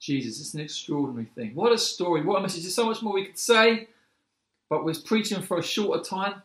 Jesus. 0.00 0.40
It's 0.40 0.54
an 0.54 0.60
extraordinary 0.60 1.26
thing. 1.34 1.54
What 1.54 1.72
a 1.72 1.78
story. 1.78 2.22
What 2.22 2.38
a 2.38 2.42
message. 2.42 2.62
There's 2.62 2.74
so 2.74 2.86
much 2.86 3.02
more 3.02 3.12
we 3.12 3.26
could 3.26 3.38
say, 3.38 3.88
but 4.68 4.84
we're 4.84 4.94
preaching 5.04 5.42
for 5.42 5.58
a 5.58 5.62
shorter 5.62 6.02
time 6.02 6.42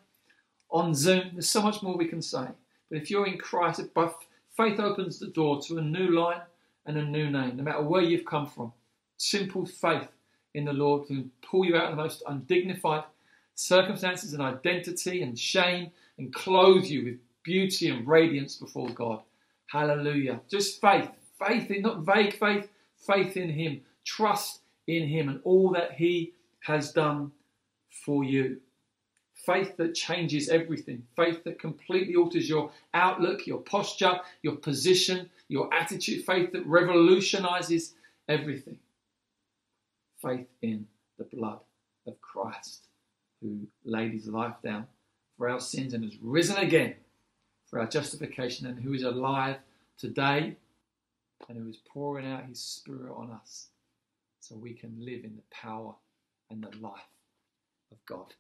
on 0.70 0.94
Zoom. 0.94 1.32
There's 1.34 1.50
so 1.50 1.62
much 1.62 1.82
more 1.82 1.96
we 1.96 2.08
can 2.08 2.22
say. 2.22 2.46
But 2.90 3.00
if 3.00 3.10
you're 3.10 3.28
in 3.28 3.38
Christ, 3.38 3.82
faith 4.56 4.80
opens 4.80 5.20
the 5.20 5.28
door 5.28 5.62
to 5.64 5.78
a 5.78 5.82
new 5.82 6.12
line 6.12 6.42
and 6.86 6.98
a 6.98 7.04
new 7.04 7.30
name, 7.30 7.58
no 7.58 7.64
matter 7.64 7.82
where 7.82 8.02
you've 8.02 8.26
come 8.26 8.48
from. 8.48 8.72
Simple 9.18 9.66
faith 9.66 10.08
in 10.54 10.66
the 10.66 10.74
Lord 10.74 11.08
can 11.08 11.32
pull 11.42 11.66
you 11.66 11.76
out 11.76 11.92
of 11.92 11.98
the 11.98 12.04
most 12.04 12.24
undignified 12.28 13.04
circumstances 13.56 14.34
and 14.34 14.42
identity 14.42 15.24
and 15.24 15.38
shame 15.38 15.92
and 16.18 16.34
clothe 16.34 16.86
you 16.86 17.04
with 17.04 17.20
beauty 17.48 17.88
and 17.90 18.06
radiance 18.06 18.58
before 18.58 18.90
God. 18.90 19.22
Hallelujah. 19.68 20.42
Just 20.52 20.82
faith. 20.82 21.10
Faith 21.40 21.72
in, 21.72 21.82
not 21.82 22.02
vague 22.02 22.34
faith, 22.34 22.68
faith 23.08 23.38
in 23.38 23.50
Him. 23.50 23.82
Trust 24.04 24.60
in 24.88 25.08
Him 25.08 25.30
and 25.30 25.40
all 25.46 25.72
that 25.72 25.94
He 25.94 26.34
has 26.60 26.92
done 26.92 27.32
for 28.06 28.26
you. 28.26 28.60
Faith 29.46 29.78
that 29.78 29.96
changes 29.96 30.50
everything. 30.50 31.04
Faith 31.16 31.46
that 31.46 31.58
completely 31.58 32.16
alters 32.16 32.50
your 32.50 32.70
outlook, 32.94 33.48
your 33.48 33.62
posture, 33.62 34.20
your 34.42 34.58
position, 34.58 35.30
your 35.48 35.74
attitude. 35.74 36.26
Faith 36.26 36.52
that 36.52 36.68
revolutionizes 36.68 37.94
everything. 38.28 38.78
Faith 40.22 40.48
in 40.62 40.86
the 41.18 41.24
blood 41.24 41.60
of 42.08 42.20
Christ 42.20 42.88
who 43.42 43.68
laid 43.86 44.12
his 44.12 44.28
life 44.28 44.56
down 44.64 44.86
for 45.38 45.48
our 45.48 45.62
sins 45.62 45.94
and 45.94 46.04
has 46.04 46.18
risen 46.22 46.58
again 46.58 46.96
for 47.68 47.80
our 47.80 47.88
justification, 47.88 48.68
and 48.68 48.80
who 48.80 48.94
is 48.94 49.04
alive 49.04 49.58
today 49.98 50.56
and 51.48 51.58
who 51.58 51.70
is 51.70 51.78
pouring 51.88 52.26
out 52.26 52.46
his 52.46 52.60
Spirit 52.60 53.14
on 53.16 53.32
us 53.32 53.68
so 54.40 54.56
we 54.56 54.74
can 54.74 54.96
live 55.00 55.24
in 55.24 55.36
the 55.36 55.44
power 55.52 55.94
and 56.50 56.64
the 56.64 56.78
life 56.80 57.10
of 57.92 57.98
God. 58.06 58.34